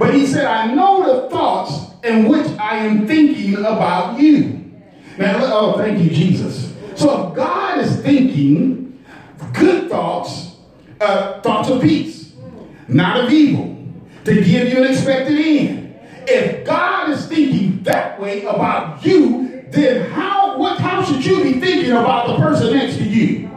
But 0.00 0.14
he 0.14 0.26
said, 0.26 0.46
I 0.46 0.74
know 0.74 1.22
the 1.22 1.30
thoughts 1.30 1.92
in 2.02 2.28
which 2.28 2.46
I 2.58 2.78
am 2.78 3.06
thinking 3.06 3.54
about 3.56 4.18
you. 4.18 4.72
Now, 5.16 5.38
oh, 5.42 5.78
thank 5.78 6.00
you, 6.00 6.10
Jesus. 6.10 6.67
So 6.98 7.28
if 7.28 7.36
God 7.36 7.78
is 7.78 8.00
thinking 8.00 9.04
good 9.54 9.88
thoughts, 9.88 10.56
uh, 11.00 11.40
thoughts 11.42 11.68
of 11.68 11.80
peace, 11.80 12.32
not 12.88 13.24
of 13.24 13.30
evil, 13.30 13.78
to 14.24 14.34
give 14.34 14.68
you 14.68 14.82
an 14.82 14.90
expected 14.90 15.38
end. 15.38 15.96
If 16.26 16.66
God 16.66 17.10
is 17.10 17.24
thinking 17.26 17.84
that 17.84 18.20
way 18.20 18.44
about 18.46 19.06
you, 19.06 19.64
then 19.70 20.10
how 20.10 20.58
what 20.58 20.80
how 20.80 21.04
should 21.04 21.24
you 21.24 21.40
be 21.44 21.60
thinking 21.60 21.92
about 21.92 22.26
the 22.26 22.36
person 22.36 22.74
next 22.74 22.96
to 22.96 23.04
you? 23.04 23.48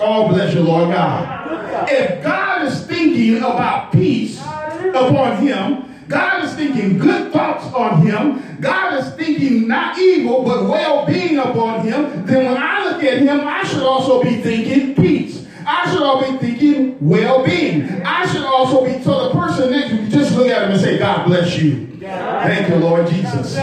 Oh, 0.00 0.28
bless 0.28 0.54
you, 0.54 0.62
Lord 0.62 0.94
God. 0.94 1.90
If 1.90 2.22
God 2.22 2.66
is 2.66 2.86
thinking 2.86 3.36
about 3.36 3.92
peace 3.92 4.40
upon 4.40 5.36
him, 5.36 5.89
God 6.10 6.44
is 6.44 6.54
thinking 6.54 6.98
good 6.98 7.32
thoughts 7.32 7.72
on 7.72 8.02
him. 8.04 8.60
God 8.60 8.98
is 8.98 9.14
thinking 9.14 9.68
not 9.68 9.96
evil, 9.96 10.42
but 10.42 10.64
well 10.64 11.06
being 11.06 11.38
upon 11.38 11.86
him. 11.86 12.26
Then 12.26 12.46
when 12.46 12.60
I 12.60 12.84
look 12.84 13.04
at 13.04 13.18
him, 13.18 13.40
I 13.42 13.62
should 13.62 13.84
also 13.84 14.20
be 14.20 14.42
thinking 14.42 14.96
peace. 14.96 15.46
I 15.64 15.88
should 15.88 16.02
also 16.02 16.32
be 16.32 16.38
thinking 16.38 16.96
well 17.00 17.44
being. 17.44 18.02
I 18.02 18.26
should 18.26 18.42
also 18.42 18.84
be, 18.84 19.00
so 19.04 19.28
the 19.28 19.38
person 19.38 19.70
next 19.70 19.90
to 19.90 19.96
you, 20.02 20.08
just 20.08 20.36
look 20.36 20.48
at 20.48 20.64
him 20.64 20.72
and 20.72 20.80
say, 20.80 20.98
God 20.98 21.26
bless 21.26 21.56
you. 21.60 21.86
Thank 22.00 22.68
you, 22.70 22.76
Lord 22.76 23.06
Jesus. 23.08 23.54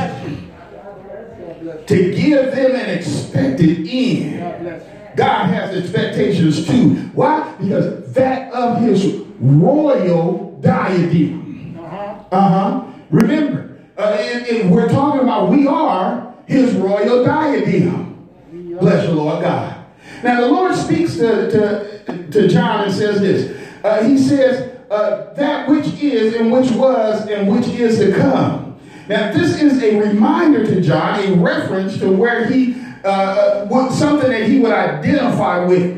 To 1.86 2.12
give 2.16 2.56
them 2.56 2.76
an 2.76 2.90
expected 2.98 3.88
end. 3.90 4.40
God. 4.70 4.82
God 5.18 5.46
has 5.48 5.76
expectations 5.76 6.66
too. 6.66 6.96
Why? 7.14 7.56
Because 7.60 8.14
that 8.14 8.54
of 8.54 8.80
his 8.82 9.22
royal 9.42 10.58
diadem. 10.62 11.47
Uh-huh. 12.32 12.58
Uh. 12.58 12.94
Remember, 13.10 13.80
uh, 13.98 14.18
and, 14.20 14.46
and 14.46 14.72
we're 14.72 14.90
talking 14.90 15.22
about 15.22 15.50
we 15.50 15.66
are 15.66 16.36
his 16.46 16.74
royal 16.76 17.24
diadem. 17.24 18.28
Bless 18.52 19.06
the 19.06 19.14
Lord 19.14 19.42
God. 19.42 19.86
Now 20.24 20.42
the 20.42 20.48
Lord 20.48 20.76
speaks 20.76 21.16
to, 21.16 21.50
to, 21.50 22.30
to 22.32 22.48
John 22.48 22.86
and 22.86 22.94
says 22.94 23.22
this. 23.22 23.58
Uh, 23.84 24.04
he 24.04 24.18
says, 24.18 24.78
uh, 24.90 25.34
that 25.34 25.70
which 25.70 25.88
is 26.02 26.34
and 26.36 26.52
which 26.52 26.72
was 26.72 27.28
and 27.28 27.52
which 27.52 27.68
is 27.68 28.00
to 28.00 28.14
come. 28.14 28.68
Now, 29.08 29.32
this 29.32 29.62
is 29.62 29.82
a 29.82 29.98
reminder 30.00 30.66
to 30.66 30.82
John, 30.82 31.20
a 31.20 31.36
reference 31.36 31.98
to 32.00 32.12
where 32.12 32.46
he, 32.46 32.76
uh, 33.06 33.08
uh, 33.08 33.92
something 33.92 34.30
that 34.30 34.50
he 34.50 34.60
would 34.60 34.74
identify 34.74 35.64
with. 35.64 35.96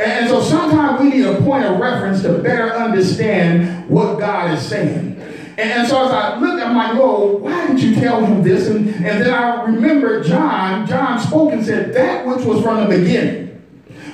And 0.00 0.28
so 0.28 0.42
sometimes 0.42 1.00
we 1.00 1.10
need 1.10 1.24
a 1.24 1.40
point 1.42 1.64
of 1.64 1.78
reference 1.78 2.22
to 2.22 2.38
better 2.38 2.72
understand 2.72 3.88
what 3.88 4.18
God 4.18 4.52
is 4.52 4.66
saying. 4.66 5.22
And 5.58 5.88
so 5.88 6.04
as 6.04 6.12
I 6.12 6.38
looked, 6.38 6.62
I'm 6.62 6.76
like, 6.76 6.94
Lord, 6.94 7.42
why 7.42 7.66
didn't 7.66 7.78
you 7.78 7.94
tell 7.94 8.24
him 8.24 8.42
this? 8.42 8.68
And, 8.68 8.88
and 8.88 9.22
then 9.22 9.32
I 9.32 9.62
remember 9.64 10.22
John, 10.22 10.86
John 10.86 11.18
spoke 11.18 11.52
and 11.52 11.64
said, 11.64 11.94
that 11.94 12.26
which 12.26 12.44
was 12.44 12.62
from 12.62 12.88
the 12.88 12.98
beginning 12.98 13.46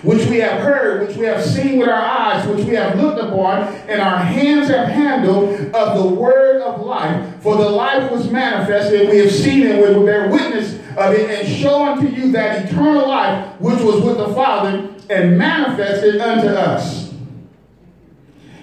which 0.02 0.26
we 0.26 0.38
have 0.38 0.60
heard, 0.62 1.06
which 1.06 1.16
we 1.16 1.24
have 1.26 1.44
seen 1.44 1.78
with 1.78 1.88
our 1.88 1.94
eyes, 1.94 2.46
which 2.48 2.66
we 2.66 2.74
have 2.74 2.98
looked 2.98 3.20
upon, 3.20 3.62
and 3.88 4.00
our 4.00 4.18
hands 4.18 4.68
have 4.68 4.88
handled 4.88 5.74
of 5.74 6.02
the 6.02 6.14
word 6.14 6.60
of 6.62 6.80
life. 6.80 7.40
For 7.40 7.56
the 7.56 7.68
life 7.68 8.10
was 8.10 8.28
manifested, 8.30 9.02
and 9.02 9.10
we 9.10 9.18
have 9.18 9.30
seen 9.30 9.64
it, 9.64 9.76
we 9.76 9.94
will 9.94 10.04
bear 10.04 10.28
witness 10.28 10.74
of 10.96 11.14
it, 11.14 11.30
and 11.30 11.48
show 11.48 11.84
unto 11.84 12.08
you 12.08 12.32
that 12.32 12.68
eternal 12.68 13.06
life 13.06 13.60
which 13.60 13.80
was 13.80 14.02
with 14.02 14.16
the 14.16 14.34
Father 14.34 14.90
and 15.08 15.38
manifested 15.38 16.20
unto 16.20 16.48
us. 16.48 17.14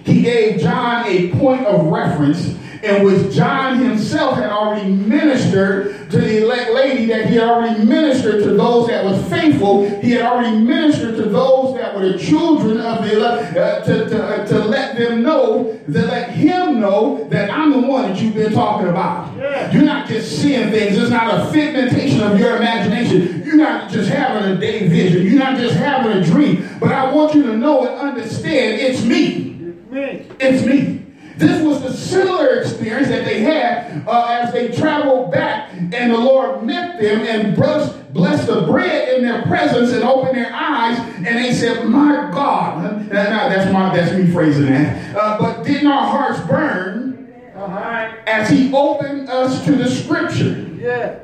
He 0.04 0.22
gave 0.22 0.60
John 0.60 1.06
a 1.06 1.30
point 1.38 1.64
of 1.64 1.86
reference 1.86 2.56
in 2.82 3.04
which 3.04 3.34
John 3.34 3.78
himself 3.78 4.36
had 4.36 4.50
already 4.50 4.90
ministered 4.90 6.10
to 6.10 6.18
the 6.18 6.42
elect 6.42 6.72
lady, 6.72 7.06
that 7.06 7.26
he 7.26 7.34
had 7.34 7.48
already 7.48 7.84
ministered 7.84 8.42
to 8.44 8.54
those 8.54 8.88
that 8.88 9.04
were 9.04 9.22
faithful. 9.24 9.88
He 10.00 10.12
had 10.12 10.22
already 10.22 10.56
ministered 10.58 11.16
to 11.16 11.22
those 11.24 11.74
that 11.76 11.94
were 11.94 12.12
the 12.12 12.18
children 12.18 12.80
of 12.80 13.04
the 13.04 13.16
elect, 13.16 13.56
uh, 13.56 13.84
to, 13.84 14.08
to, 14.08 14.24
uh, 14.24 14.46
to 14.46 14.58
let 14.64 14.96
them 14.96 15.22
know, 15.22 15.78
to 15.86 15.92
let 15.92 16.30
him 16.30 16.80
know 16.80 17.28
that 17.30 17.50
I'm 17.50 17.70
the 17.72 17.86
one 17.86 18.10
that 18.10 18.20
you've 18.20 18.34
been 18.34 18.52
talking 18.52 18.88
about. 18.88 19.36
Yeah. 19.36 19.70
You're 19.72 19.82
not 19.82 20.08
just 20.08 20.40
seeing 20.40 20.70
things. 20.70 20.96
It's 20.96 21.10
not 21.10 21.34
a 21.34 21.52
figmentation 21.52 22.20
of 22.22 22.38
your 22.38 22.56
imagination. 22.56 23.42
You're 23.44 23.56
not 23.56 23.90
just 23.90 24.08
having 24.08 24.50
a 24.50 24.56
day 24.56 24.88
vision. 24.88 25.26
You're 25.26 25.38
not 25.38 25.58
just 25.58 25.76
having 25.76 26.12
a 26.12 26.24
dream. 26.24 26.68
But 26.80 26.92
I 26.92 27.12
want 27.12 27.34
you 27.34 27.42
to 27.44 27.56
know 27.56 27.86
and 27.86 28.00
understand 28.00 28.80
it's 28.80 29.02
me. 29.04 29.58
It's 29.60 29.90
me. 29.90 30.26
It's 30.40 30.64
me. 30.64 30.99
This 31.40 31.62
was 31.62 31.80
the 31.80 31.94
similar 31.94 32.60
experience 32.60 33.08
that 33.08 33.24
they 33.24 33.40
had 33.40 34.06
uh, 34.06 34.26
as 34.28 34.52
they 34.52 34.68
traveled 34.68 35.32
back 35.32 35.72
and 35.72 36.12
the 36.12 36.18
Lord 36.18 36.62
met 36.64 37.00
them 37.00 37.22
and 37.22 37.56
blessed 37.56 38.46
the 38.46 38.60
bread 38.66 39.16
in 39.16 39.24
their 39.24 39.40
presence 39.44 39.90
and 39.92 40.04
opened 40.04 40.36
their 40.36 40.52
eyes 40.52 40.98
and 40.98 41.26
they 41.26 41.54
said, 41.54 41.86
my 41.86 42.30
God. 42.30 43.08
Now, 43.10 43.48
that's, 43.48 43.72
my, 43.72 43.96
that's 43.96 44.12
me 44.12 44.30
phrasing 44.30 44.66
that. 44.66 45.16
Uh, 45.16 45.38
but 45.38 45.62
didn't 45.62 45.86
our 45.86 46.06
hearts 46.06 46.40
burn 46.46 47.32
uh-huh. 47.56 48.16
as 48.26 48.50
he 48.50 48.70
opened 48.74 49.30
us 49.30 49.64
to 49.64 49.72
the 49.76 49.88
scripture? 49.88 50.68
Yeah. 50.78 51.20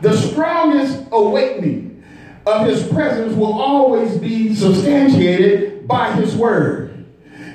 The 0.00 0.16
strongest 0.16 1.04
awakening 1.12 2.02
of 2.46 2.66
his 2.66 2.82
presence 2.88 3.36
will 3.36 3.60
always 3.60 4.16
be 4.16 4.56
substantiated 4.56 5.86
by 5.86 6.10
his 6.14 6.34
word. 6.34 6.99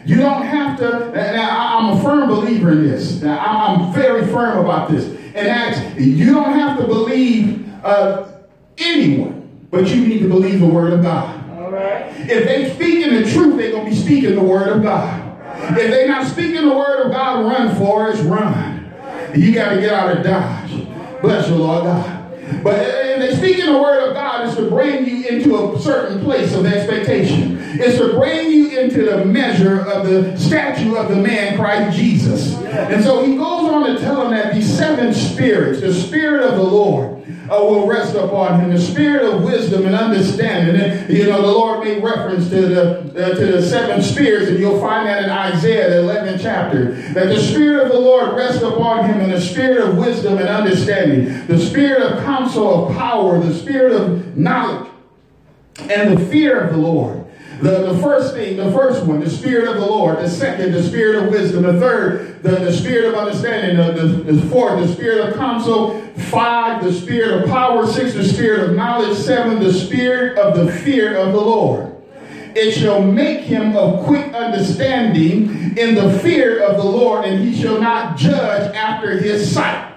You 0.06 0.18
don't 0.18 0.44
have 0.44 0.78
to, 0.80 1.12
now 1.14 1.78
I'm 1.80 1.98
a 1.98 2.04
firm 2.04 2.30
believer 2.30 2.72
in 2.72 2.84
this. 2.84 3.22
Now, 3.22 3.40
I'm 3.40 3.94
very 3.94 4.26
firm 4.28 4.64
about 4.64 4.92
this. 4.92 5.06
And 5.06 5.48
that's, 5.48 6.00
you 6.00 6.34
don't 6.34 6.54
have 6.54 6.78
to 6.80 6.86
believe 6.86 7.68
uh, 7.84 8.28
anyone, 8.78 9.68
but 9.72 9.88
you 9.88 10.08
need 10.08 10.20
to 10.20 10.28
believe 10.28 10.60
the 10.60 10.68
word 10.68 10.94
of 10.94 11.02
God. 11.02 11.50
All 11.52 11.72
right. 11.72 12.06
If 12.20 12.46
they 12.46 12.74
speak 12.74 13.06
in 13.06 13.24
the 13.24 13.32
truth, 13.32 13.58
they're 13.58 13.72
going 13.72 13.86
to 13.86 13.92
be 13.92 13.98
speaking 13.98 14.36
the 14.36 14.44
word 14.44 14.68
of 14.70 14.84
God. 14.84 15.24
If 15.72 15.90
they're 15.90 16.08
not 16.08 16.28
speaking 16.28 16.68
the 16.68 16.76
word 16.76 17.08
of 17.08 17.12
God, 17.12 17.46
run 17.46 17.76
for 17.76 18.10
it, 18.10 18.22
run. 18.24 18.94
You 19.36 19.54
got 19.54 19.74
to 19.74 19.82
get 19.82 19.92
out 19.92 20.16
of 20.16 20.24
Dodge. 20.24 21.22
Bless 21.22 21.50
you, 21.50 21.56
Lord 21.56 21.86
God. 21.86 22.15
But 22.64 22.80
if 22.80 23.20
they 23.20 23.36
speaking 23.36 23.66
the 23.66 23.80
word 23.80 24.08
of 24.08 24.14
God 24.14 24.48
is 24.48 24.56
to 24.56 24.70
bring 24.70 25.06
you 25.06 25.28
into 25.28 25.74
a 25.74 25.80
certain 25.80 26.24
place 26.24 26.54
of 26.54 26.66
expectation. 26.66 27.58
It's 27.80 27.98
to 27.98 28.14
bring 28.14 28.52
you 28.52 28.80
into 28.80 29.06
the 29.06 29.26
measure 29.26 29.82
of 29.82 30.08
the 30.08 30.38
statue 30.38 30.96
of 30.96 31.10
the 31.10 31.16
man 31.16 31.58
Christ 31.58 31.98
Jesus. 31.98 32.56
And 32.56 33.04
so 33.04 33.24
he 33.24 33.36
goes 33.36 33.70
on 33.70 33.94
to 33.94 34.00
tell 34.00 34.24
them 34.24 34.32
that 34.32 34.54
these 34.54 34.78
seven 34.78 35.14
spirits, 35.14 35.82
the 35.82 35.94
spirit 35.94 36.44
of 36.44 36.56
the 36.56 36.64
Lord, 36.64 37.25
uh, 37.50 37.64
will 37.64 37.88
rest 37.88 38.16
upon 38.16 38.60
him. 38.60 38.72
The 38.72 38.80
spirit 38.80 39.24
of 39.24 39.44
wisdom 39.44 39.86
and 39.86 39.96
understanding. 39.96 40.80
And, 40.82 41.10
you 41.10 41.28
know, 41.28 41.42
the 41.42 41.48
Lord 41.48 41.84
made 41.84 42.04
reference 42.04 42.50
to 42.50 42.62
the 42.62 43.00
uh, 43.16 43.36
to 43.36 43.46
the 43.46 43.62
seven 43.62 44.02
spirits, 44.02 44.50
and 44.50 44.60
you'll 44.60 44.80
find 44.80 45.08
that 45.08 45.24
in 45.24 45.30
Isaiah, 45.30 45.90
the 45.90 46.08
11th 46.08 46.42
chapter. 46.42 46.92
That 47.14 47.28
the 47.28 47.40
spirit 47.40 47.86
of 47.86 47.92
the 47.92 48.00
Lord 48.00 48.36
rests 48.36 48.62
upon 48.62 49.06
him, 49.06 49.20
and 49.22 49.32
the 49.32 49.42
spirit 49.42 49.88
of 49.88 49.98
wisdom 49.98 50.38
and 50.38 50.48
understanding, 50.48 51.48
the 51.48 51.60
spirit 51.60 52.02
of 52.02 52.24
counsel 52.24 52.88
of 52.90 52.98
power, 52.98 53.40
the 53.40 53.54
spirit 53.54 53.94
of 53.94 54.38
knowledge, 54.38 54.90
and 55.80 56.18
the 56.18 56.26
fear 56.28 56.60
of 56.60 56.74
the 56.74 56.80
Lord. 56.80 57.25
The, 57.62 57.94
the 57.94 58.00
first 58.02 58.34
thing, 58.34 58.58
the 58.58 58.72
first 58.72 59.06
one, 59.06 59.22
the 59.22 59.30
Spirit 59.30 59.68
of 59.68 59.76
the 59.76 59.86
Lord. 59.86 60.18
The 60.18 60.30
second, 60.30 60.74
the 60.74 60.84
Spirit 60.84 61.24
of 61.24 61.32
wisdom. 61.32 61.64
The 61.64 61.80
third, 61.80 62.44
the, 62.44 62.52
the 62.52 62.74
Spirit 62.74 63.06
of 63.06 63.16
understanding. 63.16 63.78
The, 63.78 64.02
the, 64.02 64.34
the 64.34 64.50
fourth, 64.50 64.86
the 64.86 64.94
Spirit 64.94 65.30
of 65.30 65.36
counsel. 65.36 66.02
Five, 66.30 66.84
the 66.84 66.94
Spirit 66.94 67.44
of 67.44 67.50
power. 67.50 67.88
Six, 67.88 68.14
the 68.14 68.26
Spirit 68.26 68.70
of 68.70 68.76
knowledge. 68.76 69.18
Seven, 69.18 69.60
the 69.62 69.74
Spirit 69.74 70.38
of 70.38 70.58
the 70.58 70.72
fear 70.72 71.16
of 71.16 71.32
the 71.32 71.42
Lord. 71.42 71.96
It 72.56 72.72
shall 72.72 73.02
make 73.02 73.42
him 73.42 73.76
of 73.76 74.06
quick 74.06 74.34
understanding 74.34 75.78
in 75.78 75.96
the 75.96 76.20
fear 76.20 76.64
of 76.64 76.78
the 76.78 76.86
Lord, 76.86 77.26
and 77.26 77.44
he 77.44 77.62
shall 77.62 77.82
not 77.82 78.18
judge 78.18 78.74
after 78.74 79.18
his 79.18 79.54
sight. 79.54 79.94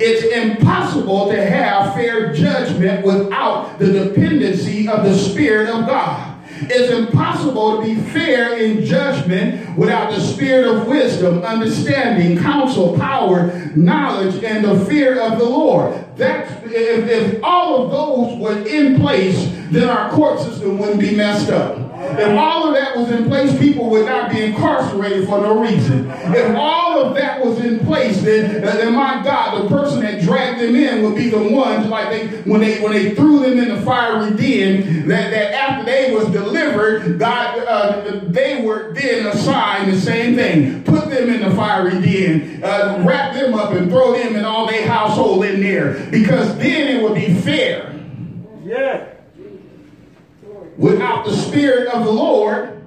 It's 0.00 0.24
impossible 0.32 1.28
to 1.30 1.44
have 1.44 1.94
fair 1.94 2.32
judgment 2.32 3.04
without 3.04 3.78
the 3.78 3.92
dependency 3.92 4.88
of 4.88 5.04
the 5.04 5.16
Spirit 5.16 5.68
of 5.68 5.86
God. 5.86 6.35
It's 6.62 6.92
impossible 6.92 7.76
to 7.76 7.82
be 7.82 7.94
fair 8.10 8.58
in 8.58 8.84
judgment 8.84 9.76
without 9.76 10.12
the 10.12 10.20
spirit 10.20 10.66
of 10.66 10.86
wisdom, 10.86 11.42
understanding, 11.42 12.38
counsel, 12.38 12.96
power, 12.98 13.70
knowledge, 13.76 14.42
and 14.42 14.64
the 14.64 14.84
fear 14.86 15.20
of 15.20 15.38
the 15.38 15.44
Lord. 15.44 16.04
That's 16.16 16.50
if, 16.64 17.08
if 17.08 17.44
all 17.44 17.84
of 17.84 17.90
those 17.90 18.38
were 18.38 18.66
in 18.66 18.98
place, 19.00 19.50
then 19.70 19.88
our 19.88 20.10
court 20.10 20.40
system 20.40 20.78
wouldn't 20.78 21.00
be 21.00 21.14
messed 21.14 21.50
up. 21.50 21.85
If 22.18 22.38
all 22.38 22.68
of 22.68 22.74
that 22.74 22.96
was 22.96 23.10
in 23.10 23.26
place, 23.26 23.58
people 23.58 23.90
would 23.90 24.06
not 24.06 24.30
be 24.30 24.44
incarcerated 24.44 25.26
for 25.26 25.40
no 25.40 25.60
reason. 25.60 26.10
If 26.10 26.56
all 26.56 27.00
of 27.00 27.14
that 27.16 27.44
was 27.44 27.58
in 27.64 27.80
place, 27.80 28.22
then, 28.22 28.62
then 28.62 28.94
my 28.94 29.22
God, 29.22 29.64
the 29.64 29.68
person 29.68 30.00
that 30.00 30.22
dragged 30.22 30.60
them 30.60 30.74
in 30.76 31.02
would 31.02 31.16
be 31.16 31.28
the 31.28 31.42
ones 31.42 31.86
like 31.86 32.10
they 32.10 32.28
when 32.50 32.60
they 32.60 32.80
when 32.80 32.92
they 32.92 33.14
threw 33.14 33.40
them 33.40 33.58
in 33.58 33.68
the 33.68 33.82
fiery 33.82 34.34
den. 34.36 35.08
That, 35.08 35.30
that 35.30 35.52
after 35.52 35.84
they 35.84 36.14
was 36.14 36.30
delivered, 36.30 37.18
God 37.18 37.58
uh, 37.58 38.20
they 38.24 38.62
were 38.62 38.92
then 38.94 39.26
assigned 39.26 39.92
the 39.92 40.00
same 40.00 40.36
thing. 40.36 40.84
Put 40.84 41.10
them 41.10 41.28
in 41.28 41.48
the 41.48 41.54
fiery 41.54 42.00
den, 42.00 42.62
uh, 42.62 43.02
wrap 43.06 43.34
them 43.34 43.54
up, 43.54 43.72
and 43.72 43.90
throw 43.90 44.12
them 44.12 44.36
and 44.36 44.46
all 44.46 44.66
their 44.66 44.86
household 44.86 45.44
in 45.44 45.60
there 45.60 46.08
because 46.10 46.56
then 46.58 46.96
it 46.96 47.02
would 47.02 47.14
be 47.14 47.34
fair. 47.34 47.92
Yeah 48.64 49.15
without 50.78 51.24
the 51.24 51.34
Spirit 51.34 51.88
of 51.88 52.04
the 52.04 52.12
Lord, 52.12 52.84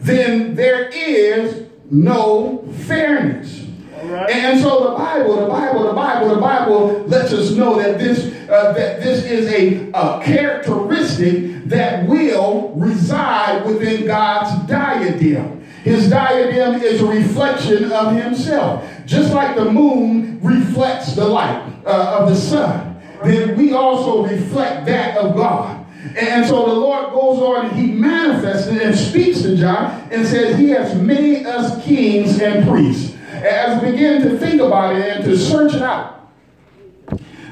then 0.00 0.54
there 0.54 0.88
is 0.88 1.66
no 1.90 2.66
fairness. 2.86 3.64
Right. 4.02 4.30
And 4.30 4.60
so 4.60 4.90
the 4.90 4.96
Bible, 4.96 5.40
the 5.40 5.46
Bible, 5.46 5.84
the 5.84 5.94
Bible, 5.94 6.34
the 6.34 6.40
Bible 6.40 7.04
lets 7.06 7.32
us 7.32 7.52
know 7.52 7.78
that 7.78 7.98
this 7.98 8.34
uh, 8.50 8.72
that 8.74 9.02
this 9.02 9.24
is 9.24 9.50
a, 9.50 9.90
a 9.94 10.22
characteristic 10.22 11.64
that 11.64 12.06
will 12.06 12.72
reside 12.76 13.64
within 13.64 14.06
God's 14.06 14.68
diadem. 14.68 15.64
His 15.82 16.10
diadem 16.10 16.82
is 16.82 17.00
a 17.00 17.06
reflection 17.06 17.90
of 17.92 18.14
himself. 18.14 18.86
Just 19.06 19.32
like 19.32 19.56
the 19.56 19.70
moon 19.70 20.40
reflects 20.42 21.14
the 21.14 21.24
light 21.24 21.62
uh, 21.86 22.18
of 22.20 22.28
the 22.28 22.36
sun, 22.36 23.00
then 23.22 23.56
we 23.56 23.72
also 23.72 24.26
reflect 24.26 24.86
that 24.86 25.16
of 25.16 25.34
God. 25.34 25.83
And 26.16 26.46
so 26.46 26.66
the 26.66 26.74
Lord 26.74 27.12
goes 27.12 27.40
on 27.40 27.66
and 27.66 27.76
he 27.76 27.92
manifests 27.92 28.68
and 28.68 28.96
speaks 28.96 29.42
to 29.42 29.56
John 29.56 30.08
and 30.12 30.26
says, 30.26 30.58
He 30.58 30.70
has 30.70 30.94
made 30.94 31.44
us 31.46 31.84
kings 31.84 32.40
and 32.40 32.68
priests. 32.68 33.16
As 33.32 33.82
we 33.82 33.90
begin 33.90 34.22
to 34.22 34.38
think 34.38 34.60
about 34.60 34.94
it 34.94 35.04
and 35.04 35.24
to 35.24 35.36
search 35.36 35.74
it 35.74 35.82
out, 35.82 36.30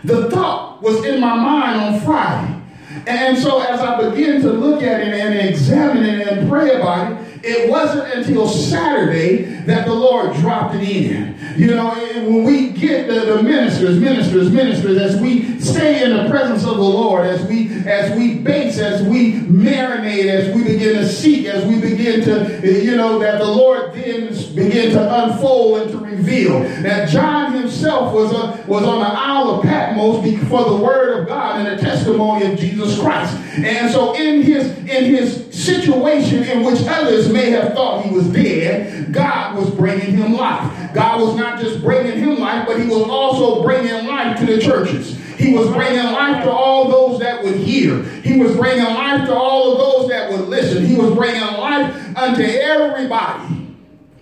the 0.04 0.30
thought 0.30 0.80
was 0.80 1.04
in 1.04 1.20
my 1.20 1.34
mind 1.34 1.80
on 1.80 2.00
Friday. 2.00 2.62
And 3.06 3.36
so 3.36 3.60
as 3.60 3.80
I 3.80 4.10
begin 4.10 4.42
to 4.42 4.52
look 4.52 4.82
at 4.82 5.00
it 5.00 5.14
and 5.14 5.48
examine 5.48 6.04
it 6.04 6.28
and 6.28 6.48
pray 6.48 6.74
about 6.74 7.12
it, 7.12 7.44
it 7.44 7.68
wasn't 7.68 8.12
until 8.14 8.46
Saturday 8.46 9.42
that 9.66 9.86
the 9.86 9.94
Lord 9.94 10.34
dropped 10.36 10.76
it 10.76 10.88
in. 10.88 11.36
You 11.56 11.68
know, 11.68 11.90
when 11.90 12.44
we 12.44 12.70
get 12.70 13.08
the, 13.08 13.20
the 13.20 13.42
ministers, 13.42 13.98
ministers, 13.98 14.50
ministers, 14.50 14.98
as 14.98 15.20
we 15.20 15.58
stay 15.60 16.04
in 16.04 16.16
the 16.16 16.30
presence 16.30 16.64
of 16.64 16.76
the 16.76 16.82
Lord, 16.82 17.26
as 17.26 17.44
we 17.46 17.68
as 17.86 18.16
we 18.16 18.36
base, 18.36 18.78
as 18.78 19.02
we 19.02 19.32
marinate, 19.32 20.26
as 20.26 20.54
we 20.54 20.62
begin 20.64 20.96
to 20.96 21.08
seek, 21.08 21.46
as 21.46 21.64
we 21.66 21.80
begin 21.80 22.22
to, 22.22 22.82
you 22.82 22.96
know, 22.96 23.18
that 23.18 23.38
the 23.38 23.46
Lord 23.46 23.94
then 23.94 24.28
begin 24.54 24.92
to 24.92 25.24
unfold 25.24 25.82
and 25.82 25.90
to 25.90 25.98
reveal. 25.98 26.60
That 26.82 27.08
John 27.08 27.52
himself 27.52 28.12
was, 28.12 28.32
a, 28.32 28.64
was 28.66 28.84
on 28.84 29.00
the 29.00 29.06
Isle 29.06 29.50
of 29.50 29.62
Patmos 29.62 30.22
for 30.48 30.64
the 30.64 30.76
word 30.76 31.20
of 31.20 31.28
God 31.28 31.60
and 31.60 31.78
the 31.78 31.82
testimony 31.82 32.52
of 32.52 32.58
Jesus 32.58 32.98
Christ. 32.98 33.36
And 33.58 33.90
so 33.90 34.14
in 34.14 34.42
his 34.42 34.70
in 34.78 35.04
his 35.14 35.48
situation 35.52 36.42
in 36.44 36.64
which 36.64 36.80
others 36.86 37.30
may 37.30 37.50
have 37.50 37.74
thought 37.74 38.04
he 38.04 38.10
was 38.10 38.26
dead, 38.28 39.12
God 39.12 39.56
was 39.56 39.70
bringing 39.70 40.16
him 40.16 40.34
life. 40.34 40.94
God 40.94 41.20
was 41.20 41.36
not 41.36 41.60
just 41.60 41.82
bringing 41.82 42.18
him 42.18 42.38
life, 42.38 42.66
but 42.66 42.80
he 42.80 42.86
was 42.86 43.02
also 43.08 43.62
bringing 43.62 44.06
life 44.06 44.38
to 44.40 44.46
the 44.46 44.60
churches. 44.60 45.18
He 45.42 45.54
was 45.54 45.68
bringing 45.70 46.04
life 46.04 46.44
to 46.44 46.50
all 46.50 46.88
those 46.88 47.20
that 47.20 47.42
would 47.42 47.56
hear. 47.56 48.02
He 48.02 48.38
was 48.40 48.56
bringing 48.56 48.84
life 48.84 49.26
to 49.26 49.34
all 49.34 49.72
of 49.72 49.78
those 49.78 50.08
that 50.10 50.30
would 50.30 50.48
listen. 50.48 50.84
He 50.86 50.94
was 50.94 51.14
bringing 51.14 51.40
life 51.40 52.16
unto 52.16 52.42
everybody. 52.42 53.74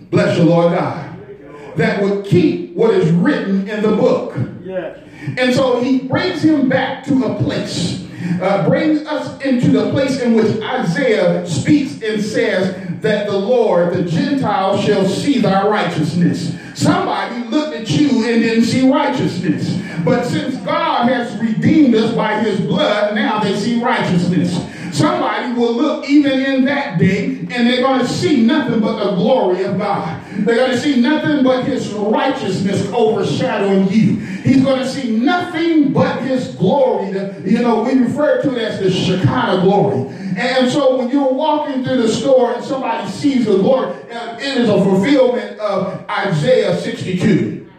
Bless 0.09 0.37
the 0.37 0.43
Lord 0.45 0.73
God. 0.73 1.09
That 1.77 2.01
would 2.01 2.25
keep 2.25 2.75
what 2.75 2.91
is 2.91 3.11
written 3.11 3.69
in 3.69 3.81
the 3.81 3.95
book. 3.95 4.35
And 5.37 5.53
so 5.53 5.79
he 5.81 5.99
brings 5.99 6.43
him 6.43 6.67
back 6.67 7.03
to 7.05 7.25
a 7.25 7.35
place, 7.43 8.05
uh, 8.41 8.67
brings 8.67 9.05
us 9.05 9.39
into 9.41 9.69
the 9.69 9.91
place 9.91 10.19
in 10.19 10.33
which 10.33 10.61
Isaiah 10.61 11.45
speaks 11.47 12.01
and 12.01 12.21
says 12.21 12.75
that 13.01 13.27
the 13.27 13.37
Lord, 13.37 13.93
the 13.93 14.03
Gentiles, 14.03 14.83
shall 14.83 15.07
see 15.07 15.39
thy 15.39 15.67
righteousness. 15.67 16.55
Somebody 16.75 17.43
looked 17.49 17.75
at 17.75 17.89
you 17.89 18.09
and 18.09 18.41
didn't 18.41 18.65
see 18.65 18.89
righteousness. 18.89 19.79
But 20.05 20.25
since 20.25 20.55
God 20.57 21.09
has 21.09 21.37
redeemed 21.39 21.95
us 21.95 22.15
by 22.15 22.39
his 22.39 22.59
blood, 22.61 23.15
now 23.15 23.39
they 23.39 23.55
see 23.55 23.81
righteousness. 23.81 24.53
Somebody 24.95 25.53
will 25.53 25.73
look 25.73 26.09
even 26.09 26.39
in 26.41 26.65
that 26.65 26.99
day 26.99 27.39
and 27.39 27.49
they're 27.49 27.81
going 27.81 27.99
to 27.99 28.07
see 28.07 28.45
nothing 28.45 28.81
but 28.81 29.03
the 29.03 29.15
glory 29.15 29.63
of 29.63 29.77
God. 29.77 30.21
They're 30.31 30.55
going 30.55 30.71
to 30.71 30.79
see 30.79 30.99
nothing 30.99 31.43
but 31.43 31.65
his 31.65 31.91
righteousness 31.93 32.85
overshadowing 32.91 33.89
you. 33.89 34.17
He's 34.17 34.63
going 34.63 34.79
to 34.79 34.87
see 34.87 35.15
nothing 35.17 35.93
but 35.93 36.21
his 36.23 36.55
glory. 36.55 37.11
The, 37.11 37.41
you 37.45 37.59
know, 37.59 37.83
we 37.83 37.99
refer 37.99 38.41
to 38.41 38.55
it 38.55 38.61
as 38.61 38.79
the 38.79 38.91
Shekinah 38.91 39.61
glory. 39.63 40.13
And 40.41 40.71
so 40.71 40.97
when 40.97 41.11
you're 41.11 41.31
walking 41.31 41.83
through 41.83 42.01
the 42.01 42.07
store 42.07 42.55
and 42.55 42.63
somebody 42.63 43.07
sees 43.11 43.45
the 43.45 43.53
Lord, 43.53 43.89
uh, 44.11 44.37
it 44.39 44.57
is 44.57 44.69
a 44.69 44.83
fulfillment 44.83 45.59
of 45.59 46.03
Isaiah 46.09 46.75
62. 46.81 47.71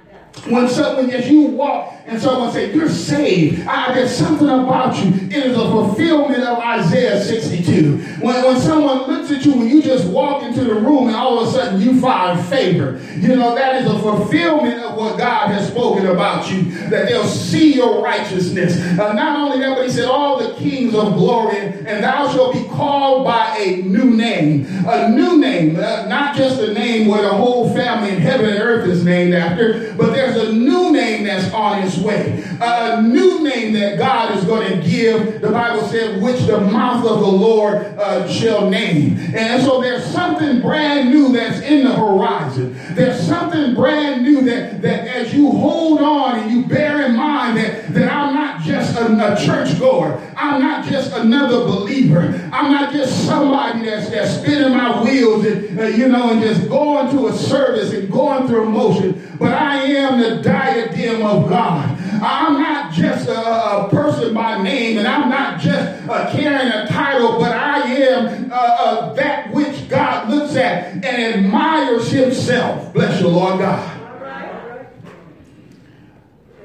When 0.46 0.68
someone, 0.68 1.10
as 1.10 1.28
you 1.28 1.42
walk 1.42 1.92
and 2.06 2.22
someone 2.22 2.52
say, 2.52 2.72
you're 2.72 2.88
saved, 2.88 3.64
ah, 3.66 3.90
there's 3.92 4.16
something 4.16 4.48
about 4.48 4.96
you. 4.96 5.10
It 5.26 5.44
is 5.44 5.56
a 5.56 5.70
fulfillment 5.70 6.44
of 6.44 6.58
Isaiah 6.58 7.20
62. 7.22 7.98
When, 8.20 8.44
when 8.44 8.60
someone 8.60 9.10
looks 9.10 9.32
at 9.32 9.44
you, 9.44 9.54
when 9.54 9.68
you 9.68 9.82
just 9.82 10.06
into 10.52 10.64
the 10.64 10.80
room 10.80 11.08
and 11.08 11.16
all 11.16 11.38
of 11.40 11.48
a 11.48 11.50
sudden 11.50 11.80
you 11.80 12.00
find 12.00 12.44
favor, 12.46 13.00
you 13.16 13.34
know, 13.36 13.54
that 13.54 13.82
is 13.82 13.90
a 13.90 13.98
fulfillment 13.98 14.80
of 14.80 14.96
what 14.96 15.18
God 15.18 15.48
has 15.48 15.68
spoken 15.68 16.06
about 16.06 16.50
you, 16.50 16.62
that 16.90 17.08
they'll 17.08 17.26
see 17.26 17.74
your 17.74 18.02
righteousness. 18.02 18.76
Uh, 18.98 19.12
not 19.12 19.38
only 19.38 19.58
that, 19.58 19.76
but 19.76 19.86
he 19.86 19.92
said, 19.92 20.06
all 20.06 20.38
the 20.38 20.54
kings 20.54 20.94
of 20.94 21.14
glory, 21.14 21.58
and 21.58 22.04
thou 22.04 22.30
shalt 22.32 22.52
be 22.52 22.64
called 22.68 23.24
by 23.24 23.56
a 23.58 23.82
new 23.82 24.10
name. 24.10 24.66
A 24.86 25.08
new 25.08 25.38
name, 25.38 25.76
uh, 25.76 26.06
not 26.06 26.36
just 26.36 26.60
a 26.60 26.72
name 26.72 27.08
where 27.08 27.22
the 27.22 27.30
whole 27.32 27.72
family 27.74 28.10
in 28.10 28.20
heaven 28.20 28.50
and 28.50 28.58
earth 28.58 28.88
is 28.88 29.04
named 29.04 29.34
after, 29.34 29.94
but 29.94 30.12
there's 30.12 30.36
a 30.36 30.52
new 30.52 30.92
name 30.92 31.24
that's 31.24 31.52
on 31.54 31.82
its 31.82 31.96
way. 31.98 32.44
A 32.60 33.02
new 33.02 33.42
name 33.42 33.72
that 33.74 33.98
God 33.98 34.36
is 34.36 34.44
going 34.44 34.68
to 34.68 34.88
give, 34.88 35.40
the 35.40 35.50
Bible 35.50 35.82
said, 35.88 36.22
which 36.22 36.40
the 36.42 36.60
mouth 36.60 37.04
of 37.06 37.20
the 37.20 37.26
Lord 37.26 37.76
uh, 37.98 38.28
shall 38.28 38.68
name. 38.68 39.18
And 39.34 39.62
so 39.62 39.80
there's 39.80 40.04
something 40.04 40.41
brand 40.60 41.10
new 41.10 41.32
that's 41.32 41.60
in 41.60 41.84
the 41.84 41.94
horizon. 41.94 42.76
There's 42.94 43.20
something 43.26 43.74
brand 43.74 44.22
new 44.22 44.42
that, 44.42 44.82
that 44.82 45.06
as 45.06 45.34
you 45.34 45.50
hold 45.50 46.00
on 46.00 46.38
and 46.38 46.50
you 46.50 46.64
bear 46.66 47.02
in 47.06 47.16
mind 47.16 47.56
that, 47.58 47.92
that 47.94 48.12
I'm 48.12 48.34
not 48.34 48.62
just 48.62 48.96
a, 48.98 49.06
a 49.32 49.44
church 49.44 49.78
goer. 49.78 50.20
I'm 50.36 50.60
not 50.60 50.86
just 50.86 51.12
another 51.12 51.64
believer. 51.64 52.20
I'm 52.52 52.72
not 52.72 52.92
just 52.92 53.26
somebody 53.26 53.84
that's, 53.84 54.10
that's 54.10 54.38
spinning 54.38 54.76
my 54.76 55.02
wheels 55.02 55.44
and, 55.46 55.78
uh, 55.78 55.84
you 55.84 56.08
know, 56.08 56.30
and 56.30 56.42
just 56.42 56.68
going 56.68 57.10
to 57.16 57.28
a 57.28 57.32
service 57.32 57.92
and 57.92 58.10
going 58.10 58.46
through 58.46 58.66
emotion. 58.66 59.36
But 59.38 59.52
I 59.52 59.84
am 59.84 60.20
the 60.20 60.42
diadem 60.42 61.22
of 61.22 61.48
God. 61.48 61.98
I'm 62.22 62.54
not 62.54 62.92
just 62.92 63.28
a, 63.28 63.86
a 63.86 63.88
person 63.90 64.32
by 64.32 64.62
name 64.62 64.98
and 64.98 65.08
I'm 65.08 65.28
not 65.28 65.60
just 65.60 66.08
uh, 66.08 66.30
carrying 66.32 66.70
a 66.70 66.86
title, 66.86 67.38
but 67.38 67.51
you, 73.22 73.28
Lord 73.28 73.58
God. 73.58 73.98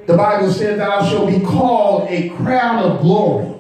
The 0.08 0.16
Bible 0.16 0.52
says, 0.52 0.78
Thou 0.78 1.08
shalt 1.08 1.30
be 1.30 1.40
called 1.46 2.10
a 2.10 2.30
crown 2.30 2.84
of 2.84 3.02
glory. 3.02 3.54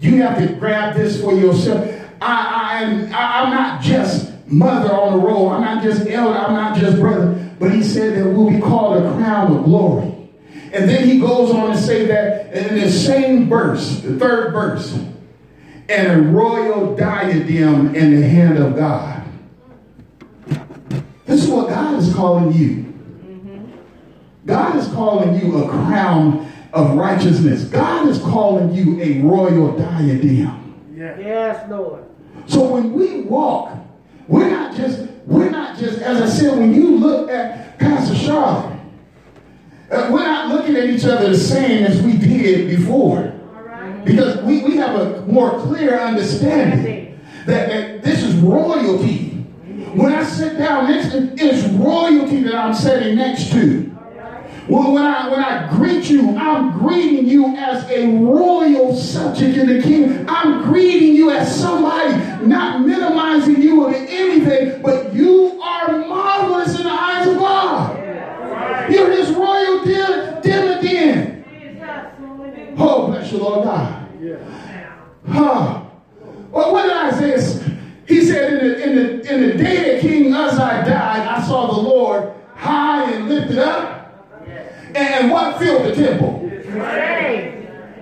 You 0.00 0.22
have 0.22 0.38
to 0.38 0.54
grab 0.54 0.94
this 0.94 1.20
for 1.20 1.32
yourself. 1.32 1.88
I, 2.20 2.78
I, 2.78 2.82
am, 2.82 3.14
I, 3.14 3.40
I'm 3.40 3.50
not 3.50 3.82
just 3.82 4.32
mother 4.46 4.92
on 4.92 5.18
the 5.18 5.26
roll. 5.26 5.48
I'm 5.50 5.62
not 5.62 5.82
just 5.82 6.06
elder. 6.08 6.38
I'm 6.38 6.54
not 6.54 6.78
just 6.78 6.98
brother. 6.98 7.32
But 7.58 7.72
he 7.72 7.82
said 7.82 8.16
that 8.16 8.28
we'll 8.28 8.50
be 8.50 8.60
called 8.60 9.02
a 9.02 9.12
crown 9.14 9.56
of 9.56 9.64
glory. 9.64 10.14
And 10.72 10.88
then 10.88 11.08
he 11.08 11.18
goes 11.20 11.50
on 11.52 11.70
to 11.70 11.76
say 11.76 12.06
that 12.06 12.52
in 12.52 12.80
the 12.80 12.90
same 12.90 13.48
verse, 13.48 14.00
the 14.00 14.18
third 14.18 14.52
verse, 14.52 14.92
and 15.88 16.12
a 16.12 16.22
royal 16.30 16.96
diadem 16.96 17.94
in 17.94 18.20
the 18.20 18.26
hand 18.26 18.58
of 18.58 18.74
God. 18.76 19.13
This 21.26 21.44
is 21.44 21.50
what 21.50 21.68
God 21.68 21.98
is 22.02 22.14
calling 22.14 22.52
you. 22.52 22.92
God 24.46 24.76
is 24.76 24.86
calling 24.88 25.40
you 25.40 25.64
a 25.64 25.68
crown 25.68 26.52
of 26.72 26.96
righteousness. 26.96 27.64
God 27.64 28.08
is 28.08 28.18
calling 28.18 28.74
you 28.74 29.00
a 29.00 29.22
royal 29.22 29.76
diadem. 29.76 30.92
Yes. 30.94 31.18
Yes, 31.18 31.70
Lord. 31.70 32.04
So 32.46 32.68
when 32.68 32.92
we 32.92 33.22
walk, 33.22 33.74
we're 34.28 34.50
not 34.50 34.76
just, 34.76 35.08
we're 35.26 35.50
not 35.50 35.78
just, 35.78 36.00
as 36.00 36.20
I 36.20 36.26
said, 36.26 36.58
when 36.58 36.74
you 36.74 36.96
look 36.98 37.30
at 37.30 37.78
Pastor 37.78 38.14
Charlotte, 38.16 38.78
uh, 39.90 40.10
we're 40.12 40.24
not 40.24 40.48
looking 40.48 40.76
at 40.76 40.84
each 40.84 41.04
other 41.04 41.30
the 41.30 41.38
same 41.38 41.84
as 41.84 42.02
we 42.02 42.16
did 42.16 42.68
before. 42.68 43.32
Because 44.04 44.42
we, 44.42 44.62
we 44.62 44.76
have 44.76 45.00
a 45.00 45.22
more 45.22 45.58
clear 45.60 45.98
understanding 45.98 47.18
that, 47.46 47.68
that 47.68 48.02
this 48.02 48.22
is 48.22 48.34
royalty. 48.36 49.23
When 49.94 50.12
I 50.12 50.24
sit 50.24 50.58
down 50.58 50.90
next 50.90 51.14
it's 51.14 51.68
royalty 51.68 52.42
that 52.42 52.54
I'm 52.54 52.74
sitting 52.74 53.16
next 53.16 53.52
to. 53.52 53.82
When 54.66 54.96
I 55.02 55.28
when 55.28 55.40
I 55.40 55.70
greet 55.76 56.08
you, 56.08 56.36
I'm 56.36 56.78
greeting 56.78 57.26
you 57.26 57.54
as 57.56 57.88
a 57.90 58.06
royal 58.16 58.96
subject 58.96 59.56
in 59.56 59.66
the 59.68 59.82
kingdom. 59.82 60.26
I'm 60.28 60.62
greeting 60.62 61.14
you 61.14 61.30
as 61.30 61.54
somebody, 61.54 62.14
not 62.46 62.80
minimizing 62.80 63.60
you 63.60 63.84
or 63.84 63.94
anything, 63.94 64.80
but 64.82 65.12
you 65.12 65.60
are 65.60 65.98
marvelous 65.98 66.78
in 66.78 66.84
the 66.84 66.92
eyes 66.92 67.28
of 67.28 67.36
God. 67.36 68.90
You're 68.90 69.10
his 69.12 69.30
royal 69.30 69.84
diadem. 69.84 70.44
Oh, 72.76 73.06
bless 73.08 73.30
you, 73.30 73.38
Lord 73.38 73.64
God. 73.64 74.08
Huh. 75.28 75.84
Well, 76.50 76.72
what 76.72 76.82
did 76.82 76.92
Isaiah 76.92 77.40
say? 77.40 77.63
He 78.24 78.30
said, 78.30 78.54
in 78.54 78.58
the, 78.58 78.82
in, 78.82 78.96
the, 78.96 79.34
in 79.34 79.40
the 79.50 79.62
day 79.62 79.92
that 79.92 80.00
King 80.00 80.32
Uzziah 80.32 80.82
died, 80.86 81.28
I 81.28 81.46
saw 81.46 81.74
the 81.74 81.78
Lord 81.78 82.32
high 82.54 83.10
and 83.10 83.28
lifted 83.28 83.58
up. 83.58 84.16
And 84.94 85.30
what 85.30 85.58
filled 85.58 85.84
the 85.84 85.94
temple? 85.94 86.38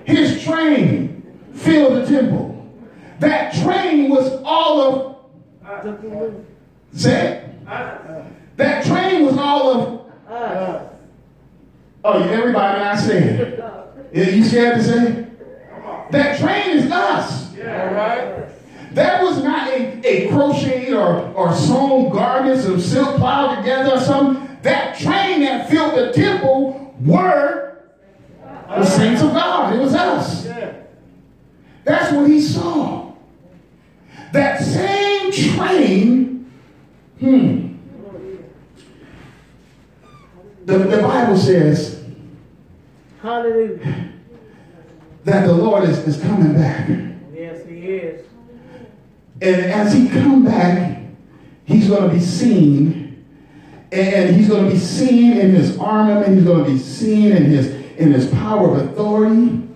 His 0.05 0.45
train 0.45 1.25
filled 1.55 1.95
the 1.95 2.07
temple. 2.07 2.73
That 3.19 3.53
train 3.65 4.11
was 4.11 4.41
all 4.45 4.81
of. 4.81 5.17
Say 6.93 7.45
That 8.57 8.85
train 8.87 9.25
was 9.25 9.37
all 9.37 9.71
of. 9.73 10.07
Oh, 12.05 12.23
everybody 12.23 12.81
it. 13.09 13.59
Yeah, 14.13 14.29
you 14.29 14.45
scared 14.45 14.77
to 14.77 14.85
say? 14.85 15.27
That 16.13 16.39
train 16.39 16.79
is 16.79 16.93
us. 16.93 17.57
Right. 17.57 18.52
That 18.95 19.23
was 19.23 19.43
not 19.43 19.69
a, 19.69 20.07
a 20.07 20.29
crocheted 20.29 20.93
or, 20.93 21.33
or 21.33 21.55
sewn 21.55 22.11
garments 22.11 22.67
of 22.67 22.83
silk 22.83 23.17
plowed 23.17 23.59
together 23.59 23.93
or 23.95 24.01
something. 24.01 24.59
That 24.63 24.99
train 24.99 25.41
that 25.41 25.71
filled 25.71 25.95
the 25.95 26.13
temple 26.13 26.95
were 27.01 27.79
the 28.69 28.85
saints 28.85 29.23
of 29.23 29.33
God. 29.33 29.75
It 29.75 29.79
was 29.79 29.95
us. 29.95 30.47
That's 31.85 32.13
what 32.13 32.29
he 32.29 32.41
saw. 32.41 33.15
That 34.33 34.63
same 34.63 35.33
train, 35.33 36.53
hmm. 37.19 37.69
The, 40.65 40.79
the 40.79 41.03
Bible 41.03 41.37
says, 41.37 42.05
Hallelujah. 43.21 44.11
that 45.25 45.47
the 45.47 45.53
Lord 45.53 45.89
is, 45.89 45.99
is 46.07 46.23
coming 46.23 46.55
back. 46.55 47.12
And 49.43 49.57
as 49.73 49.93
he 49.93 50.09
come 50.09 50.45
back, 50.45 51.03
he's 51.65 51.89
going 51.89 52.09
to 52.09 52.15
be 52.15 52.21
seen. 52.21 53.25
And 53.91 54.37
he's 54.37 54.49
going 54.49 54.67
to 54.67 54.71
be 54.71 54.79
seen 54.79 55.33
in 55.37 55.51
his 55.51 55.77
armament. 55.79 56.37
He's 56.37 56.45
going 56.45 56.65
to 56.65 56.71
be 56.71 56.79
seen 56.79 57.33
in 57.33 57.47
his, 57.47 57.67
in 57.97 58.13
his 58.13 58.31
power 58.31 58.71
of 58.71 58.89
authority. 58.89 59.69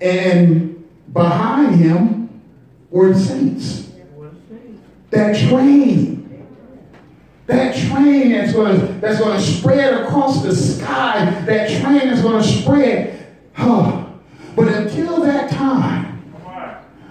And 0.00 0.88
behind 1.12 1.76
him 1.76 2.42
were 2.90 3.12
saints. 3.12 3.92
That 5.10 5.36
train. 5.48 6.22
That 7.46 7.76
train 7.76 8.32
that's 8.32 8.54
going 8.54 8.80
to 8.80 8.86
that's 8.94 9.18
going 9.20 9.36
to 9.36 9.42
spread 9.42 10.02
across 10.02 10.42
the 10.42 10.56
sky. 10.56 11.26
That 11.44 11.68
train 11.82 12.08
is 12.08 12.22
going 12.22 12.42
to 12.42 12.48
spread. 12.48 13.26
Huh. 13.52 14.06
But 14.56 14.68
until 14.68 15.20
that 15.20 15.50
time, 15.50 15.93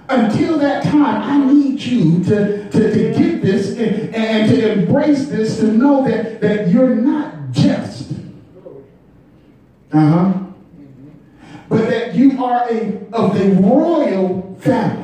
until 0.09 0.57
that 0.59 0.83
time, 0.83 1.21
I 1.21 1.53
need 1.53 1.81
you 1.81 2.23
to, 2.25 2.69
to, 2.69 2.93
to 2.93 3.13
get 3.17 3.41
this 3.41 3.77
and, 3.77 4.13
and 4.15 4.49
to 4.49 4.71
embrace 4.73 5.27
this, 5.27 5.57
to 5.57 5.67
know 5.67 6.03
that, 6.07 6.41
that 6.41 6.69
you're 6.69 6.95
not 6.95 7.51
just. 7.51 8.11
Uh-huh. 9.91 10.33
But 11.69 11.89
that 11.89 12.15
you 12.15 12.43
are 12.43 12.67
a 12.69 12.99
of 13.13 13.37
the 13.37 13.49
royal 13.61 14.57
family. 14.59 14.99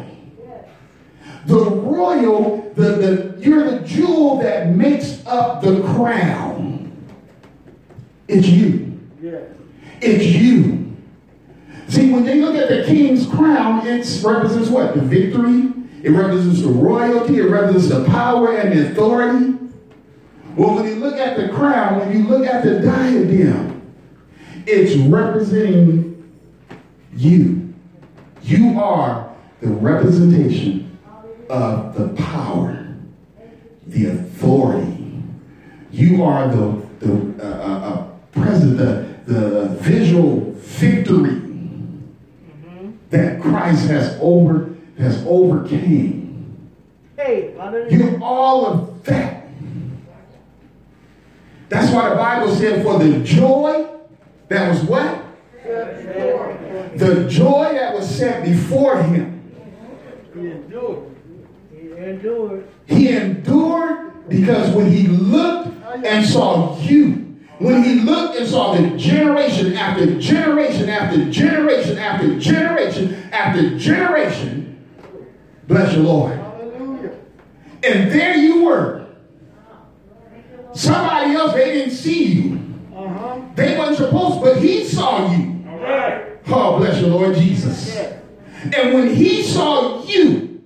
The 1.45 1.57
royal, 1.57 2.71
the, 2.75 2.83
the 2.83 3.39
you're 3.39 3.71
the 3.71 3.88
jewel 3.88 4.39
that 4.39 4.69
makes 4.75 5.25
up 5.25 5.62
the 5.62 5.81
crown. 5.81 6.91
It's 8.27 8.47
you. 8.47 8.99
It's 10.01 10.25
you. 10.25 10.78
See, 11.89 12.12
when 12.12 12.23
they 12.23 12.39
look 12.39 12.56
at 12.56 12.69
the 12.69 12.84
king's 12.86 13.25
crown, 13.25 13.86
it 13.88 14.21
represents 14.23 14.69
what? 14.69 14.93
The 14.93 15.02
victory. 15.02 15.73
It 16.04 16.12
represents 16.12 16.62
the 16.62 16.69
royalty. 16.69 17.39
It 17.39 17.49
represents 17.49 17.89
the 17.89 18.06
power 18.06 18.56
and 18.56 18.78
the 18.78 18.91
authority. 18.91 19.56
Well, 20.56 20.75
when 20.75 20.86
you 20.86 20.95
look 20.95 21.15
at 21.15 21.36
the 21.36 21.49
crown, 21.49 21.99
when 21.99 22.15
you 22.15 22.28
look 22.28 22.45
at 22.45 22.63
the 22.63 22.82
diadem, 22.82 23.82
it's 24.67 24.95
representing 24.95 26.32
you. 27.15 27.73
You 28.43 28.80
are 28.80 29.36
the 29.60 29.69
representation 29.69 30.95
of 31.49 31.95
the 31.95 32.10
power, 32.21 32.95
the 33.88 34.12
authority. 34.12 35.23
You 35.91 36.23
are 36.23 36.47
the, 36.49 36.82
the 36.99 37.43
uh, 37.43 37.47
uh, 37.47 37.89
uh, 37.89 38.08
present, 38.32 38.78
the, 38.78 39.08
the 39.25 39.69
visual 39.82 40.54
victory 40.56 41.48
that 43.10 43.41
Christ 43.41 43.88
has 43.88 44.17
over 44.22 44.76
has 44.98 45.24
overcame. 45.26 46.69
Hey. 47.15 47.54
You're 47.89 48.22
all 48.22 48.65
of 48.65 49.04
that. 49.06 49.48
That's 51.69 51.93
why 51.93 52.10
the 52.10 52.15
Bible 52.15 52.54
said, 52.56 52.84
for 52.84 52.98
the 53.00 53.19
joy 53.19 53.88
that 54.48 54.69
was 54.69 54.84
what? 54.84 55.26
The 55.63 57.28
joy 57.30 57.74
that 57.74 57.93
was 57.93 58.10
set 58.10 58.43
before 58.43 59.04
him. 59.04 59.52
He 60.34 60.39
endured. 60.39 61.15
He 61.72 61.88
endured. 61.98 62.67
He 62.88 63.10
endured 63.10 64.30
because 64.30 64.74
when 64.76 64.91
he 64.91 65.08
looked 65.08 65.67
and 66.06 66.26
saw 66.26 66.80
you, 66.80 67.28
when 67.60 67.84
he 67.84 67.95
looked 67.95 68.38
and 68.38 68.48
saw 68.48 68.74
the 68.74 68.98
generation 68.98 69.74
after 69.74 70.17
generation 70.19 70.89
after 70.89 71.30
generation 71.30 72.00
after 72.00 72.39
generation 72.39 73.30
after 73.34 73.78
generation, 73.78 74.86
bless 75.67 75.93
your 75.93 76.04
Lord. 76.04 76.38
Hallelujah. 76.38 77.17
And 77.84 78.12
there 78.12 78.36
you 78.38 78.63
were. 78.63 79.08
Somebody 80.74 81.34
else, 81.34 81.54
they 81.54 81.74
didn't 81.74 81.95
see 81.95 82.24
you. 82.34 82.76
Uh-huh. 82.95 83.41
They 83.56 83.78
weren't 83.78 83.98
supposed, 83.98 84.41
but 84.41 84.62
he 84.62 84.86
saw 84.86 85.30
you. 85.32 85.65
All 85.69 85.80
right. 85.80 86.38
Oh, 86.48 86.78
bless 86.78 87.02
your 87.02 87.10
Lord 87.10 87.36
Jesus. 87.36 87.95
And 88.74 88.93
when 88.93 89.13
he 89.13 89.43
saw 89.43 90.04
you, 90.04 90.63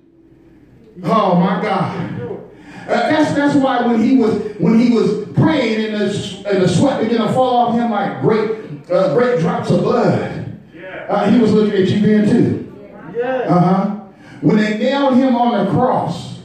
oh 1.02 1.34
my 1.34 1.60
God. 1.60 2.20
Uh, 2.86 2.86
that's 2.86 3.34
that's 3.34 3.56
why 3.56 3.86
when 3.86 4.02
he 4.02 4.16
was 4.16 4.42
when 4.58 4.78
he 4.78 4.90
was 4.90 5.23
praying 5.34 5.84
and 5.86 5.94
the, 5.94 6.44
and 6.48 6.62
the 6.62 6.68
sweat 6.68 7.02
began 7.02 7.26
to 7.26 7.32
fall 7.32 7.68
off 7.68 7.74
him 7.74 7.90
like 7.90 8.20
great 8.20 8.90
uh, 8.90 9.14
great 9.14 9.40
drops 9.40 9.70
of 9.70 9.80
blood. 9.80 10.60
Uh, 11.08 11.30
he 11.30 11.38
was 11.38 11.52
looking 11.52 11.82
at 11.82 11.88
you 11.88 12.00
then 12.00 12.28
too. 12.28 12.92
Yes. 13.14 13.50
Uh 13.50 13.60
huh. 13.60 14.00
When 14.40 14.56
they 14.56 14.78
nailed 14.78 15.16
him 15.16 15.36
on 15.36 15.64
the 15.64 15.70
cross, 15.70 16.40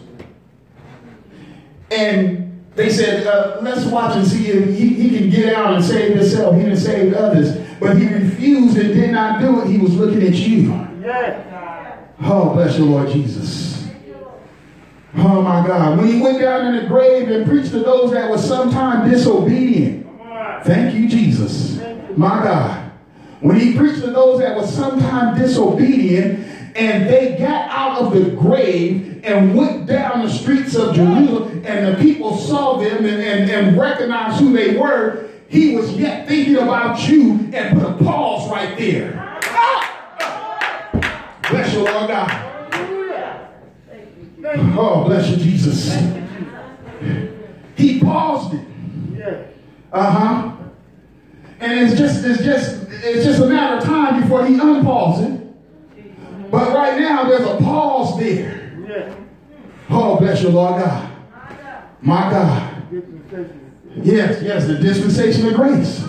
and 1.91 2.61
they 2.75 2.89
said, 2.89 3.25
uh, 3.25 3.59
"Let's 3.61 3.85
watch 3.85 4.15
and 4.15 4.27
see 4.27 4.47
if 4.47 4.77
he, 4.77 4.89
he 4.89 5.17
can 5.17 5.29
get 5.29 5.53
out 5.53 5.73
and 5.73 5.83
save 5.83 6.15
himself." 6.15 6.55
He 6.55 6.63
didn't 6.63 6.77
save 6.77 7.13
others, 7.13 7.57
but 7.79 7.97
he 7.97 8.07
refused 8.07 8.77
and 8.77 8.93
did 8.93 9.11
not 9.11 9.41
do 9.41 9.61
it. 9.61 9.67
He 9.67 9.77
was 9.77 9.95
looking 9.95 10.23
at 10.23 10.33
you. 10.33 10.71
Oh, 12.21 12.53
bless 12.53 12.77
your 12.77 12.87
Lord 12.87 13.09
Jesus. 13.09 13.78
Oh 15.21 15.41
my 15.41 15.67
God. 15.67 15.97
When 15.97 16.07
he 16.07 16.21
went 16.21 16.39
down 16.39 16.67
in 16.67 16.81
the 16.81 16.87
grave 16.87 17.29
and 17.29 17.45
preached 17.45 17.71
to 17.71 17.79
those 17.79 18.11
that 18.11 18.29
were 18.29 18.37
sometime 18.37 19.09
disobedient. 19.09 20.07
Thank 20.63 20.95
you, 20.95 21.09
Jesus. 21.09 21.79
My 22.15 22.43
God. 22.43 22.91
When 23.41 23.59
he 23.59 23.75
preached 23.75 24.01
to 24.01 24.11
those 24.11 24.39
that 24.39 24.55
were 24.55 24.67
sometime 24.67 25.37
disobedient 25.37 26.47
and 26.75 27.09
they 27.09 27.35
got 27.37 27.69
out 27.69 27.99
of 28.01 28.13
the 28.13 28.31
grave 28.31 29.21
and 29.25 29.55
went 29.55 29.87
down 29.87 30.25
the 30.25 30.31
streets 30.31 30.75
of 30.75 30.95
Jerusalem 30.95 31.63
and 31.65 31.95
the 31.95 32.01
people 32.01 32.37
saw 32.37 32.77
them 32.77 33.05
and, 33.05 33.21
and, 33.21 33.49
and 33.49 33.77
recognized 33.77 34.39
who 34.39 34.53
they 34.53 34.77
were, 34.77 35.29
he 35.49 35.75
was 35.75 35.91
yet 35.93 36.27
thinking 36.27 36.57
about 36.57 37.07
you 37.09 37.49
and 37.53 37.79
put 37.79 37.89
a 37.89 38.03
pause 38.03 38.49
right 38.49 38.77
there. 38.77 39.39
Ah! 39.43 39.85
Bless 41.49 41.73
you, 41.73 41.83
Lord 41.83 42.07
God. 42.07 42.48
Hallelujah. 44.41 44.63
Thank 44.63 44.75
you. 44.75 44.79
Oh, 44.79 45.03
bless 45.05 45.29
you, 45.29 45.37
Jesus. 45.37 45.93
He 47.75 47.99
paused 47.99 48.53
it. 48.55 48.65
Uh-huh. 49.91 50.55
And 51.59 51.79
it's 51.79 51.97
just 51.99 52.23
it's 52.23 52.43
just 52.43 52.87
it's 52.89 53.25
just 53.25 53.41
a 53.41 53.45
matter 53.47 53.77
of 53.77 53.83
time 53.83 54.21
before 54.21 54.45
he 54.45 54.59
unpauses 54.59 55.35
it. 55.35 56.51
But 56.51 56.73
right 56.73 56.99
now 56.99 57.27
there's 57.27 57.47
a 57.47 57.57
pause 57.57 58.17
there. 58.19 58.55
Oh, 59.89 60.17
bless 60.17 60.41
you, 60.43 60.49
Lord 60.49 60.81
God. 60.81 61.11
My 62.01 62.29
God. 62.29 62.83
Yes, 64.03 64.41
yes, 64.41 64.67
the 64.67 64.75
dispensation 64.75 65.47
of 65.47 65.55
grace. 65.55 66.05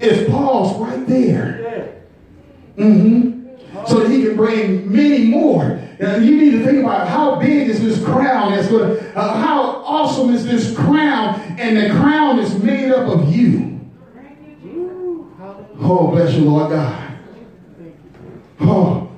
It's 0.00 0.30
paused 0.30 0.80
right 0.80 1.06
there. 1.06 1.60
Yes. 1.60 2.76
hmm 2.76 3.86
So 3.86 4.00
that 4.00 4.10
he 4.10 4.22
can 4.24 4.36
bring 4.36 4.90
many 4.90 5.24
more. 5.24 5.81
Now, 6.02 6.16
you 6.16 6.36
need 6.36 6.50
to 6.50 6.64
think 6.64 6.80
about 6.80 7.06
how 7.06 7.36
big 7.36 7.68
is 7.68 7.80
this 7.80 8.04
crown 8.04 8.50
that's 8.50 8.66
going 8.66 8.98
uh, 9.14 9.34
how 9.40 9.84
awesome 9.84 10.34
is 10.34 10.44
this 10.44 10.74
crown, 10.74 11.40
and 11.60 11.76
the 11.76 11.90
crown 11.90 12.40
is 12.40 12.60
made 12.60 12.90
up 12.90 13.08
of 13.08 13.32
you. 13.32 13.80
Oh, 15.78 16.08
bless 16.10 16.34
you, 16.34 16.44
Lord 16.44 16.72
God. 16.72 17.18
Oh. 18.62 19.12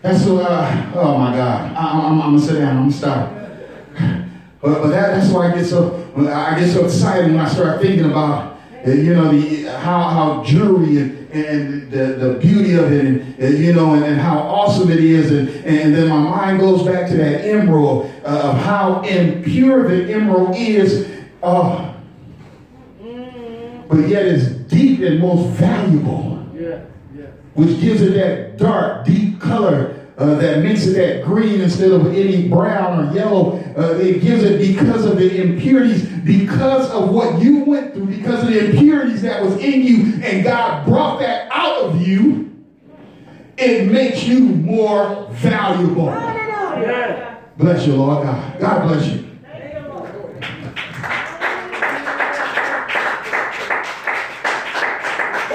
That's 0.00 0.22
so, 0.22 0.38
uh, 0.38 0.92
oh 0.94 1.18
my 1.18 1.34
God. 1.34 1.72
I, 1.76 1.90
am 1.90 2.00
I'm, 2.04 2.20
I'm 2.20 2.36
gonna 2.36 2.40
sit 2.40 2.60
down. 2.60 2.76
I'm 2.76 2.82
gonna 2.84 2.92
stop. 2.92 3.32
But, 4.60 4.82
but 4.82 4.88
that, 4.90 5.16
that's 5.16 5.32
why 5.32 5.50
I 5.50 5.56
get 5.56 5.66
so 5.66 6.08
I 6.18 6.56
get 6.58 6.72
so 6.72 6.84
excited 6.84 7.32
when 7.32 7.40
I 7.40 7.48
start 7.48 7.80
thinking 7.80 8.04
about 8.04 8.57
uh, 8.86 8.90
you 8.90 9.14
know 9.14 9.30
the 9.32 9.64
how 9.80 10.02
how 10.08 10.42
jewelry 10.44 10.98
and, 10.98 11.30
and 11.32 11.90
the, 11.90 12.04
the 12.14 12.38
beauty 12.38 12.74
of 12.74 12.92
it 12.92 13.04
and, 13.04 13.38
and, 13.38 13.58
you 13.58 13.72
know 13.72 13.94
and, 13.94 14.04
and 14.04 14.20
how 14.20 14.38
awesome 14.38 14.90
it 14.90 15.00
is 15.00 15.30
and, 15.32 15.48
and 15.66 15.94
then 15.94 16.08
my 16.08 16.18
mind 16.18 16.60
goes 16.60 16.82
back 16.84 17.08
to 17.08 17.16
that 17.16 17.44
emerald 17.44 18.10
uh, 18.24 18.50
of 18.50 18.58
how 18.58 19.00
impure 19.02 19.88
the 19.88 20.12
emerald 20.12 20.54
is 20.56 21.08
uh, 21.42 21.92
but 23.88 24.06
yet 24.08 24.26
it's 24.26 24.46
deep 24.70 25.00
and 25.00 25.18
most 25.20 25.48
valuable 25.58 26.46
Yes. 26.54 26.86
Yes. 27.16 27.28
which 27.54 27.80
gives 27.80 28.02
it 28.02 28.12
that 28.14 28.56
dark, 28.58 29.04
deep 29.06 29.40
color 29.40 29.97
uh, 30.18 30.34
that 30.34 30.62
makes 30.64 30.84
it 30.84 30.94
that 30.94 31.24
green 31.24 31.60
instead 31.60 31.92
of 31.92 32.06
any 32.08 32.48
brown 32.48 33.08
or 33.08 33.14
yellow. 33.14 33.58
Uh, 33.76 33.96
it 33.98 34.20
gives 34.20 34.42
it 34.42 34.58
because 34.58 35.04
of 35.04 35.16
the 35.16 35.40
impurities, 35.40 36.06
because 36.24 36.90
of 36.90 37.10
what 37.10 37.40
you 37.40 37.64
went 37.64 37.94
through, 37.94 38.06
because 38.06 38.42
of 38.42 38.48
the 38.48 38.70
impurities 38.70 39.22
that 39.22 39.42
was 39.42 39.56
in 39.58 39.82
you, 39.82 40.20
and 40.24 40.42
God 40.42 40.84
brought 40.84 41.20
that 41.20 41.48
out 41.52 41.82
of 41.82 42.06
you. 42.06 42.44
It 43.56 43.90
makes 43.90 44.24
you 44.24 44.40
more 44.40 45.28
valuable. 45.30 46.06
Bless 47.56 47.86
you, 47.86 47.94
Lord 47.94 48.24
God. 48.24 48.60
God 48.60 48.88
bless 48.88 49.08
you. 49.08 49.27